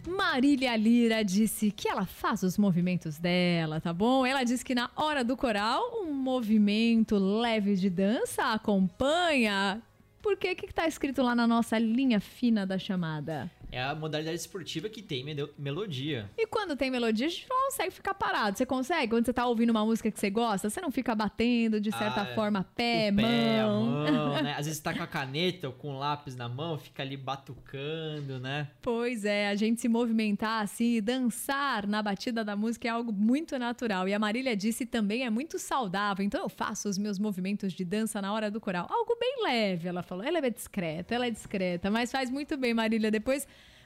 Marília 0.07 0.73
Lira 0.77 1.21
disse 1.21 1.71
que 1.71 1.89
ela 1.89 2.05
faz 2.05 2.41
os 2.41 2.57
movimentos 2.57 3.17
dela, 3.17 3.81
tá 3.81 3.91
bom? 3.91 4.25
Ela 4.25 4.45
disse 4.45 4.63
que 4.63 4.73
na 4.73 4.89
hora 4.95 5.25
do 5.25 5.35
coral, 5.35 5.81
um 6.01 6.13
movimento 6.13 7.17
leve 7.17 7.75
de 7.75 7.89
dança 7.89 8.53
acompanha. 8.53 9.83
Por 10.25 10.37
que 10.37 10.55
que 10.55 10.73
tá 10.73 10.87
escrito 10.87 11.21
lá 11.21 11.35
na 11.35 11.45
nossa 11.45 11.77
linha 11.77 12.19
fina 12.19 12.65
da 12.65 12.79
chamada? 12.79 13.47
É 13.75 13.83
a 13.83 13.93
modalidade 13.93 14.37
esportiva 14.37 14.87
que 14.87 15.01
tem 15.01 15.21
melo- 15.21 15.49
melodia. 15.57 16.29
E 16.37 16.47
quando 16.47 16.77
tem 16.77 16.89
melodia, 16.89 17.27
a 17.27 17.29
gente 17.29 17.45
não 17.49 17.65
consegue 17.65 17.91
ficar 17.91 18.13
parado. 18.13 18.57
Você 18.57 18.65
consegue? 18.65 19.09
Quando 19.09 19.25
você 19.25 19.33
tá 19.33 19.45
ouvindo 19.45 19.71
uma 19.71 19.83
música 19.83 20.09
que 20.09 20.17
você 20.17 20.29
gosta, 20.29 20.69
você 20.69 20.79
não 20.79 20.89
fica 20.89 21.13
batendo 21.13 21.81
de 21.81 21.91
certa 21.91 22.21
Ah, 22.21 22.25
forma 22.33 22.63
pé, 22.73 23.09
o 23.11 23.15
pé, 23.17 23.59
a 23.59 23.67
mão. 23.67 23.85
mão, 23.85 24.41
né? 24.41 24.55
Às 24.57 24.65
vezes 24.65 24.79
tá 24.79 24.93
com 24.93 25.03
a 25.03 25.07
caneta 25.07 25.67
ou 25.67 25.73
com 25.73 25.89
o 25.93 25.99
lápis 25.99 26.37
na 26.37 26.47
mão, 26.47 26.77
fica 26.77 27.03
ali 27.03 27.17
batucando, 27.17 28.39
né? 28.39 28.69
Pois 28.81 29.25
é, 29.25 29.49
a 29.49 29.55
gente 29.55 29.81
se 29.81 29.89
movimentar 29.89 30.63
assim 30.63 30.93
e 30.95 31.01
dançar 31.01 31.85
na 31.85 32.01
batida 32.01 32.45
da 32.45 32.55
música 32.55 32.87
é 32.87 32.91
algo 32.91 33.11
muito 33.11 33.59
natural. 33.59 34.07
E 34.07 34.13
a 34.13 34.19
Marília 34.19 34.55
disse 34.55 34.85
também 34.85 35.25
é 35.25 35.29
muito 35.29 35.59
saudável. 35.59 36.23
Então 36.23 36.41
eu 36.41 36.47
faço 36.49 36.87
os 36.87 36.97
meus 36.97 37.19
movimentos 37.19 37.73
de 37.73 37.83
dança 37.83 38.21
na 38.21 38.31
hora 38.31 38.49
do 38.49 38.61
coral. 38.61 38.87
Algo 38.89 39.17
bem 39.19 39.43
leve, 39.43 39.87
ela 39.89 40.01
falou. 40.01 40.23
Ela 40.23 40.37
é 40.37 40.49
discreta, 40.49 41.13
ela 41.13 41.27
é 41.27 41.29
discreta, 41.29 41.91
mas 41.91 42.09
faz 42.09 42.29
muito 42.29 42.55
bem, 42.55 42.73
Marília. 42.73 43.11
Depois 43.11 43.45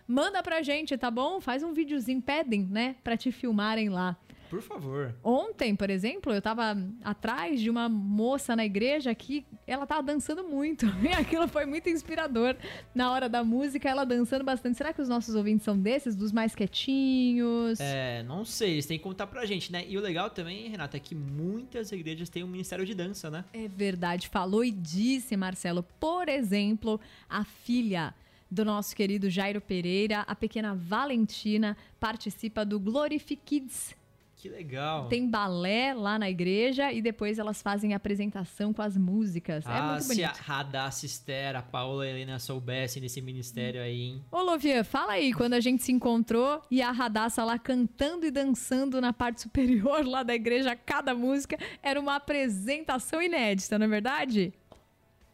manda 0.09 0.41
pra 0.41 0.63
gente, 0.63 0.97
tá 0.97 1.11
bom? 1.11 1.39
Faz 1.39 1.61
um 1.61 1.71
videozinho, 1.71 2.19
pedem, 2.21 2.65
né, 2.65 2.95
pra 3.03 3.15
te 3.15 3.31
filmarem 3.31 3.89
lá. 3.89 4.17
Por 4.49 4.63
favor. 4.63 5.13
Ontem, 5.23 5.75
por 5.75 5.91
exemplo, 5.91 6.33
eu 6.33 6.41
tava 6.41 6.75
atrás 7.03 7.61
de 7.61 7.69
uma 7.69 7.87
moça 7.87 8.55
na 8.55 8.65
igreja 8.65 9.13
que 9.13 9.45
ela 9.67 9.85
tava 9.85 10.01
dançando 10.01 10.43
muito. 10.43 10.87
E 11.03 11.07
aquilo 11.09 11.47
foi 11.47 11.65
muito 11.65 11.87
inspirador. 11.87 12.55
Na 12.93 13.11
hora 13.11 13.29
da 13.29 13.43
música, 13.43 13.87
ela 13.87 14.03
dançando 14.03 14.43
bastante. 14.43 14.77
Será 14.77 14.91
que 14.91 15.01
os 15.01 15.07
nossos 15.07 15.35
ouvintes 15.35 15.63
são 15.63 15.77
desses, 15.77 16.15
dos 16.15 16.31
mais 16.31 16.55
quietinhos? 16.55 17.79
É, 17.79 18.23
não 18.23 18.43
sei, 18.43 18.71
eles 18.71 18.85
têm 18.87 18.97
que 18.97 19.03
contar 19.03 19.27
pra 19.27 19.45
gente, 19.45 19.71
né? 19.71 19.85
E 19.87 19.97
o 19.97 20.01
legal 20.01 20.31
também, 20.31 20.67
Renata, 20.67 20.97
é 20.97 20.99
que 20.99 21.13
muitas 21.13 21.91
igrejas 21.91 22.29
têm 22.29 22.43
um 22.43 22.47
ministério 22.47 22.85
de 22.85 22.95
dança, 22.95 23.29
né? 23.29 23.45
É 23.53 23.67
verdade, 23.67 24.27
falou 24.29 24.63
e 24.63 24.71
disse, 24.71 25.37
Marcelo. 25.37 25.83
Por 25.99 26.27
exemplo, 26.27 26.99
a 27.29 27.43
filha 27.43 28.13
do 28.49 28.65
nosso 28.65 28.95
querido 28.95 29.29
Jairo 29.29 29.61
Pereira, 29.61 30.21
a 30.21 30.35
pequena 30.35 30.73
Valentina, 30.73 31.77
participa 31.99 32.65
do 32.65 32.79
Glorify 32.79 33.35
Kids. 33.35 33.95
Que 34.39 34.47
legal. 34.47 35.09
Tem 35.09 35.29
balé 35.29 35.93
lá 35.93 36.17
na 36.17 36.29
igreja 36.29 36.93
e 36.93 37.01
depois 37.01 37.37
elas 37.37 37.61
fazem 37.61 37.93
a 37.93 37.97
apresentação 37.97 38.71
com 38.71 38.81
as 38.81 38.95
músicas. 38.95 39.65
é 39.65 39.69
ah, 39.69 39.91
muito 39.91 40.03
se 40.03 40.23
a 40.23 40.29
bonito. 40.29 40.41
Radassa 40.41 41.05
Esther, 41.05 41.57
a 41.57 41.61
Paula 41.61 42.07
Helena 42.07 42.39
soubessem 42.39 43.01
desse 43.01 43.21
ministério 43.21 43.81
aí, 43.81 44.01
hein? 44.01 44.23
Ô, 44.31 44.41
Lovian, 44.41 44.85
fala 44.85 45.13
aí, 45.13 45.33
quando 45.33 45.55
a 45.55 45.59
gente 45.59 45.83
se 45.83 45.91
encontrou 45.91 46.61
e 46.71 46.81
a 46.81 46.89
Radassa 46.89 47.43
lá 47.43 47.59
cantando 47.59 48.25
e 48.25 48.31
dançando 48.31 49.01
na 49.01 49.11
parte 49.11 49.41
superior 49.41 50.05
lá 50.07 50.23
da 50.23 50.33
igreja, 50.33 50.73
cada 50.73 51.13
música 51.13 51.57
era 51.83 51.99
uma 51.99 52.15
apresentação 52.15 53.21
inédita, 53.21 53.77
não 53.77 53.87
é 53.87 53.89
verdade? 53.89 54.53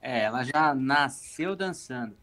É, 0.01 0.23
ela 0.23 0.43
já 0.43 0.73
nasceu 0.73 1.55
dançando. 1.55 2.17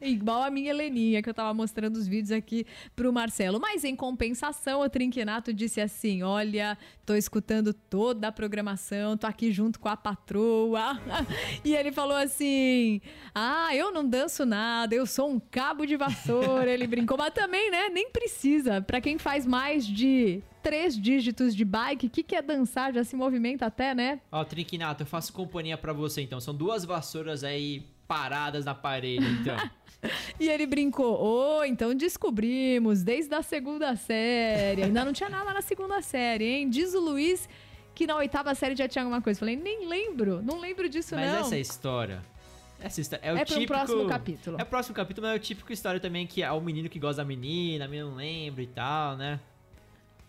Igual 0.00 0.42
a 0.42 0.50
minha 0.50 0.70
Heleninha, 0.70 1.22
que 1.22 1.28
eu 1.28 1.34
tava 1.34 1.52
mostrando 1.52 1.96
os 1.96 2.06
vídeos 2.06 2.30
aqui 2.30 2.64
pro 2.94 3.12
Marcelo. 3.12 3.58
Mas 3.58 3.84
em 3.84 3.96
compensação, 3.96 4.80
o 4.80 4.88
Trinquenato 4.88 5.52
disse 5.52 5.80
assim: 5.80 6.22
Olha, 6.22 6.78
tô 7.04 7.14
escutando 7.14 7.72
toda 7.74 8.28
a 8.28 8.32
programação, 8.32 9.16
tô 9.16 9.26
aqui 9.26 9.50
junto 9.50 9.80
com 9.80 9.88
a 9.88 9.96
patroa. 9.96 11.00
e 11.64 11.74
ele 11.74 11.90
falou 11.90 12.16
assim: 12.16 13.00
Ah, 13.34 13.74
eu 13.74 13.90
não 13.92 14.06
danço 14.08 14.46
nada, 14.46 14.94
eu 14.94 15.06
sou 15.06 15.28
um 15.28 15.40
cabo 15.40 15.84
de 15.84 15.96
vassoura. 15.96 16.70
ele 16.70 16.86
brincou, 16.88 17.18
mas 17.18 17.34
também, 17.34 17.70
né? 17.70 17.88
Nem 17.88 18.10
precisa. 18.10 18.80
Pra 18.80 19.00
quem 19.00 19.18
faz 19.18 19.44
mais 19.44 19.86
de 19.86 20.42
três 20.62 21.00
dígitos 21.00 21.56
de 21.56 21.64
bike, 21.64 22.06
o 22.06 22.10
que, 22.10 22.22
que 22.22 22.36
é 22.36 22.42
dançar? 22.42 22.92
Já 22.92 23.02
se 23.02 23.16
movimenta 23.16 23.66
até, 23.66 23.94
né? 23.94 24.20
Ó, 24.30 24.44
Trinquinato, 24.44 25.02
eu 25.02 25.06
faço 25.06 25.32
companhia 25.32 25.76
para 25.76 25.92
você 25.92 26.20
então. 26.20 26.40
São 26.40 26.54
duas 26.54 26.84
vassouras 26.84 27.42
aí 27.42 27.82
paradas 28.06 28.64
na 28.64 28.74
parede, 28.74 29.24
então. 29.24 29.56
E 30.38 30.48
ele 30.48 30.66
brincou, 30.66 31.20
ô, 31.20 31.58
oh, 31.58 31.64
então 31.64 31.94
descobrimos, 31.94 33.02
desde 33.02 33.34
a 33.34 33.42
segunda 33.42 33.96
série. 33.96 34.84
Ainda 34.84 35.04
não 35.04 35.12
tinha 35.12 35.28
nada 35.28 35.52
na 35.52 35.60
segunda 35.60 36.00
série, 36.00 36.44
hein? 36.44 36.70
Diz 36.70 36.94
o 36.94 37.00
Luiz 37.00 37.48
que 37.94 38.06
na 38.06 38.14
oitava 38.16 38.54
série 38.54 38.76
já 38.76 38.86
tinha 38.86 39.02
alguma 39.02 39.20
coisa. 39.20 39.40
Falei, 39.40 39.56
nem 39.56 39.88
lembro, 39.88 40.40
não 40.40 40.60
lembro 40.60 40.88
disso 40.88 41.16
mas 41.16 41.26
não. 41.26 41.38
Mas 41.38 41.46
essa 41.46 41.56
é 41.56 41.60
história. 41.60 42.22
Essa 42.80 43.00
história 43.00 43.24
é 43.24 43.32
o 43.32 43.36
é 43.36 43.44
típico. 43.44 43.66
próximo 43.66 44.06
capítulo. 44.06 44.56
É 44.60 44.62
o 44.62 44.66
próximo 44.66 44.94
capítulo, 44.94 45.26
mas 45.26 45.34
é 45.34 45.36
o 45.36 45.42
típico 45.42 45.72
história 45.72 45.98
também 45.98 46.24
que 46.24 46.42
é 46.42 46.52
o 46.52 46.60
menino 46.60 46.88
que 46.88 47.00
gosta 47.00 47.22
da 47.22 47.24
menina, 47.24 47.86
a 47.86 47.88
menina 47.88 48.08
não 48.08 48.16
lembra 48.16 48.62
e 48.62 48.68
tal, 48.68 49.16
né? 49.16 49.40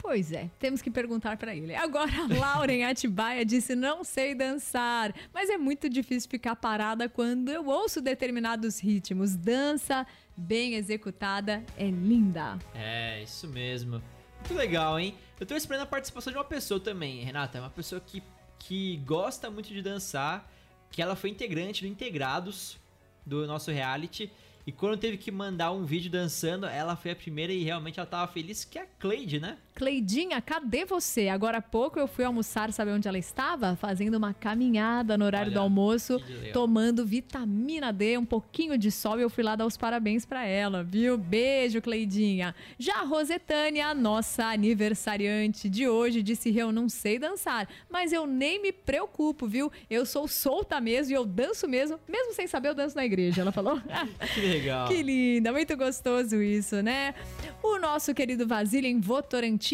Pois 0.02 0.32
é, 0.32 0.50
temos 0.58 0.82
que 0.82 0.90
perguntar 0.90 1.36
para 1.36 1.54
ele. 1.54 1.76
Agora, 1.76 2.26
Lauren 2.28 2.86
Atibaia 2.88 3.46
disse: 3.46 3.76
Não 3.76 4.04
sei 4.04 4.34
dançar, 4.34 5.14
mas 5.34 5.50
é 5.50 5.58
muito 5.58 5.90
difícil 5.90 6.30
ficar 6.30 6.56
parada 6.56 7.10
quando 7.10 7.50
eu 7.50 7.68
ouço 7.68 8.02
determinados 8.02 8.80
ritmos. 8.80 9.36
Dança 9.36 10.08
bem 10.38 10.76
executada 10.76 11.64
é 11.78 11.88
linda. 11.90 12.58
É, 12.74 13.22
isso 13.22 13.46
mesmo. 13.50 14.02
Muito 14.38 14.54
legal, 14.54 14.98
hein? 14.98 15.16
Eu 15.38 15.46
tô 15.46 15.54
esperando 15.54 15.84
a 15.84 15.86
participação 15.86 16.32
de 16.32 16.40
uma 16.40 16.46
pessoa 16.46 16.80
também, 16.80 17.22
Renata. 17.22 17.60
Uma 17.60 17.70
pessoa 17.70 18.00
que, 18.00 18.24
que 18.58 18.98
gosta 19.06 19.52
muito 19.52 19.68
de 19.68 19.82
dançar, 19.82 20.50
que 20.90 21.02
ela 21.02 21.16
foi 21.16 21.30
integrante 21.30 21.82
do 21.82 21.88
Integrados, 21.88 22.78
do 23.26 23.46
nosso 23.46 23.70
reality. 23.70 24.32
E 24.66 24.72
quando 24.72 24.98
teve 24.98 25.18
que 25.18 25.32
mandar 25.32 25.72
um 25.72 25.84
vídeo 25.84 26.12
dançando, 26.12 26.66
ela 26.66 26.96
foi 26.96 27.12
a 27.12 27.16
primeira 27.16 27.52
e 27.52 27.64
realmente 27.64 28.00
ela 28.00 28.08
tava 28.08 28.32
feliz, 28.32 28.64
que 28.64 28.78
é 28.78 28.84
a 28.84 28.86
Cleide, 28.86 29.40
né? 29.40 29.58
Cleidinha, 29.80 30.42
cadê 30.42 30.84
você? 30.84 31.30
Agora 31.30 31.60
há 31.60 31.62
pouco 31.62 31.98
eu 31.98 32.06
fui 32.06 32.26
almoçar, 32.26 32.70
sabe 32.74 32.92
onde 32.92 33.08
ela 33.08 33.18
estava? 33.18 33.78
Fazendo 33.78 34.16
uma 34.16 34.34
caminhada 34.34 35.18
no 35.18 35.24
horário 35.24 35.52
Olha, 35.52 35.54
do 35.54 35.62
almoço, 35.62 36.22
tomando 36.52 37.06
vitamina 37.06 37.94
D, 37.94 38.18
um 38.18 38.26
pouquinho 38.26 38.78
de 38.78 38.92
sol 38.92 39.18
e 39.18 39.22
eu 39.22 39.30
fui 39.30 39.42
lá 39.42 39.56
dar 39.56 39.66
os 39.66 39.78
parabéns 39.78 40.26
para 40.26 40.46
ela, 40.46 40.84
viu? 40.84 41.18
Beijo, 41.18 41.82
Cleidinha. 41.82 42.54
Já 42.78 42.96
a 42.96 43.04
Rosetânia, 43.04 43.94
nossa 43.94 44.48
aniversariante 44.48 45.70
de 45.70 45.88
hoje, 45.88 46.22
disse: 46.22 46.54
Eu 46.54 46.74
não 46.74 46.90
sei 46.90 47.18
dançar, 47.18 47.66
mas 47.90 48.12
eu 48.12 48.28
nem 48.28 48.62
me 48.62 48.74
preocupo, 48.74 49.48
viu? 49.48 49.72
Eu 49.90 50.06
sou 50.06 50.28
solta 50.28 50.82
mesmo 50.82 51.14
e 51.14 51.16
eu 51.16 51.24
danço 51.24 51.70
mesmo, 51.70 51.98
mesmo 52.06 52.34
sem 52.34 52.48
saber, 52.48 52.68
eu 52.68 52.76
danço 52.76 52.98
na 52.98 53.06
igreja. 53.06 53.40
Ela 53.40 53.54
falou. 53.54 53.80
que 54.36 54.42
legal. 54.42 54.90
Que 54.90 55.02
linda, 55.02 55.54
muito 55.54 55.78
gostoso 55.78 56.42
isso, 56.42 56.82
né? 56.84 57.16
O 57.64 57.80
nosso 57.80 58.14
querido 58.14 58.46
Vasílio 58.46 58.90
em 58.90 59.00
Votorantim 59.00 59.69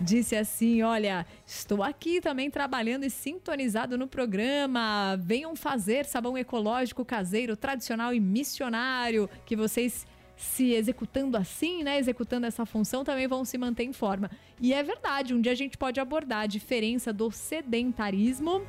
disse 0.00 0.36
assim: 0.36 0.82
Olha, 0.82 1.26
estou 1.46 1.82
aqui 1.82 2.20
também 2.20 2.50
trabalhando 2.50 3.04
e 3.04 3.10
sintonizado 3.10 3.96
no 3.96 4.06
programa. 4.06 5.16
Venham 5.20 5.54
fazer 5.56 6.04
sabão 6.04 6.36
ecológico, 6.36 7.04
caseiro, 7.04 7.56
tradicional 7.56 8.14
e 8.14 8.20
missionário 8.20 9.28
que 9.46 9.56
vocês 9.56 10.06
se 10.36 10.72
executando 10.72 11.36
assim, 11.36 11.82
né, 11.82 11.98
executando 11.98 12.46
essa 12.46 12.66
função, 12.66 13.04
também 13.04 13.26
vão 13.26 13.44
se 13.44 13.56
manter 13.56 13.84
em 13.84 13.92
forma. 13.92 14.30
E 14.60 14.72
é 14.72 14.82
verdade, 14.82 15.34
um 15.34 15.40
dia 15.40 15.52
a 15.52 15.54
gente 15.54 15.78
pode 15.78 16.00
abordar 16.00 16.40
a 16.40 16.46
diferença 16.46 17.12
do 17.12 17.30
sedentarismo 17.30 18.62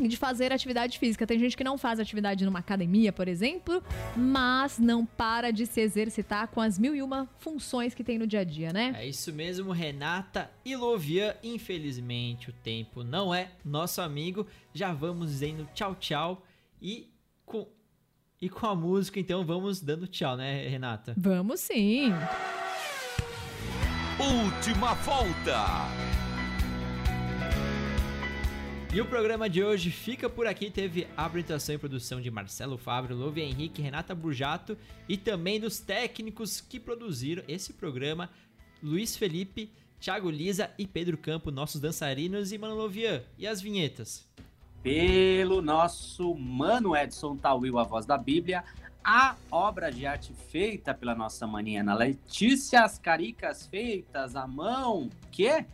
de 0.00 0.16
fazer 0.16 0.52
atividade 0.52 0.98
física. 0.98 1.26
Tem 1.26 1.38
gente 1.38 1.56
que 1.56 1.64
não 1.64 1.76
faz 1.78 2.00
atividade 2.00 2.44
numa 2.44 2.58
academia, 2.58 3.12
por 3.12 3.28
exemplo, 3.28 3.82
mas 4.16 4.78
não 4.78 5.04
para 5.04 5.50
de 5.50 5.66
se 5.66 5.80
exercitar 5.80 6.48
com 6.48 6.60
as 6.60 6.78
mil 6.78 6.94
e 6.94 7.02
uma 7.02 7.28
funções 7.38 7.94
que 7.94 8.04
tem 8.04 8.18
no 8.18 8.26
dia 8.26 8.40
a 8.40 8.44
dia, 8.44 8.72
né? 8.72 8.94
É 8.96 9.06
isso 9.06 9.32
mesmo, 9.32 9.72
Renata 9.72 10.50
e 10.64 10.74
Lovian. 10.76 11.34
Infelizmente, 11.42 12.50
o 12.50 12.52
tempo 12.52 13.02
não 13.02 13.34
é 13.34 13.50
nosso 13.64 14.00
amigo. 14.00 14.46
Já 14.74 14.92
vamos 14.92 15.30
dizendo 15.30 15.68
tchau, 15.74 15.94
tchau. 15.94 16.46
E 16.80 17.12
com, 17.44 17.68
e 18.40 18.48
com 18.48 18.66
a 18.66 18.74
música, 18.74 19.20
então, 19.20 19.44
vamos 19.44 19.80
dando 19.80 20.06
tchau, 20.06 20.36
né, 20.36 20.66
Renata? 20.68 21.14
Vamos 21.16 21.60
sim. 21.60 22.12
Última 24.18 24.94
volta. 24.94 26.21
E 28.94 29.00
o 29.00 29.06
programa 29.06 29.48
de 29.48 29.64
hoje 29.64 29.90
fica 29.90 30.28
por 30.28 30.46
aqui. 30.46 30.70
Teve 30.70 31.08
apresentação 31.16 31.74
e 31.74 31.78
produção 31.78 32.20
de 32.20 32.30
Marcelo 32.30 32.76
Fábio, 32.76 33.16
Louve 33.16 33.40
Henrique, 33.40 33.80
Renata 33.80 34.14
Burjato 34.14 34.76
e 35.08 35.16
também 35.16 35.58
dos 35.58 35.80
técnicos 35.80 36.60
que 36.60 36.78
produziram 36.78 37.42
esse 37.48 37.72
programa, 37.72 38.28
Luiz 38.82 39.16
Felipe, 39.16 39.72
Thiago 39.98 40.28
Lisa 40.28 40.70
e 40.76 40.86
Pedro 40.86 41.16
Campo, 41.16 41.50
nossos 41.50 41.80
dançarinos, 41.80 42.52
e 42.52 42.58
Mano 42.58 42.74
Lovian. 42.74 43.22
E 43.38 43.46
as 43.46 43.62
vinhetas? 43.62 44.28
Pelo 44.82 45.62
nosso 45.62 46.34
Mano 46.34 46.94
Edson 46.94 47.34
Tawil, 47.38 47.78
a 47.78 47.84
voz 47.84 48.04
da 48.04 48.18
Bíblia, 48.18 48.62
a 49.02 49.36
obra 49.50 49.90
de 49.90 50.04
arte 50.04 50.34
feita 50.50 50.92
pela 50.92 51.14
nossa 51.14 51.46
maninha 51.46 51.82
Letícia, 51.94 52.84
as 52.84 52.98
caricas 52.98 53.66
feitas 53.66 54.36
à 54.36 54.46
mão, 54.46 55.08
que 55.30 55.64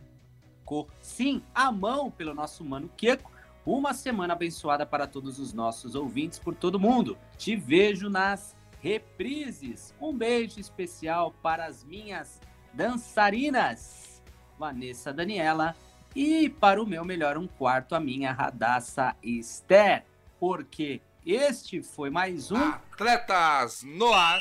sim, 1.01 1.41
a 1.53 1.71
mão 1.71 2.11
pelo 2.11 2.33
nosso 2.33 2.63
mano 2.63 2.89
Queco. 2.95 3.31
Uma 3.65 3.93
semana 3.93 4.33
abençoada 4.33 4.85
para 4.85 5.05
todos 5.05 5.37
os 5.39 5.53
nossos 5.53 5.93
ouvintes 5.95 6.39
por 6.39 6.55
todo 6.55 6.79
mundo. 6.79 7.17
Te 7.37 7.55
vejo 7.55 8.09
nas 8.09 8.55
reprises. 8.81 9.93
Um 9.99 10.15
beijo 10.15 10.59
especial 10.59 11.33
para 11.43 11.65
as 11.65 11.83
minhas 11.83 12.39
dançarinas, 12.73 14.21
Vanessa 14.57 15.13
Daniela, 15.13 15.75
e 16.15 16.49
para 16.49 16.81
o 16.81 16.87
meu 16.87 17.05
melhor 17.05 17.37
um 17.37 17.47
quarto, 17.47 17.95
a 17.95 17.99
minha 17.99 18.31
Radassa 18.31 19.15
Esther, 19.21 20.05
porque 20.39 21.01
este 21.25 21.83
foi 21.83 22.09
mais 22.09 22.51
um 22.51 22.57
Atletas 22.57 23.83
no 23.83 24.11
Ar. 24.13 24.39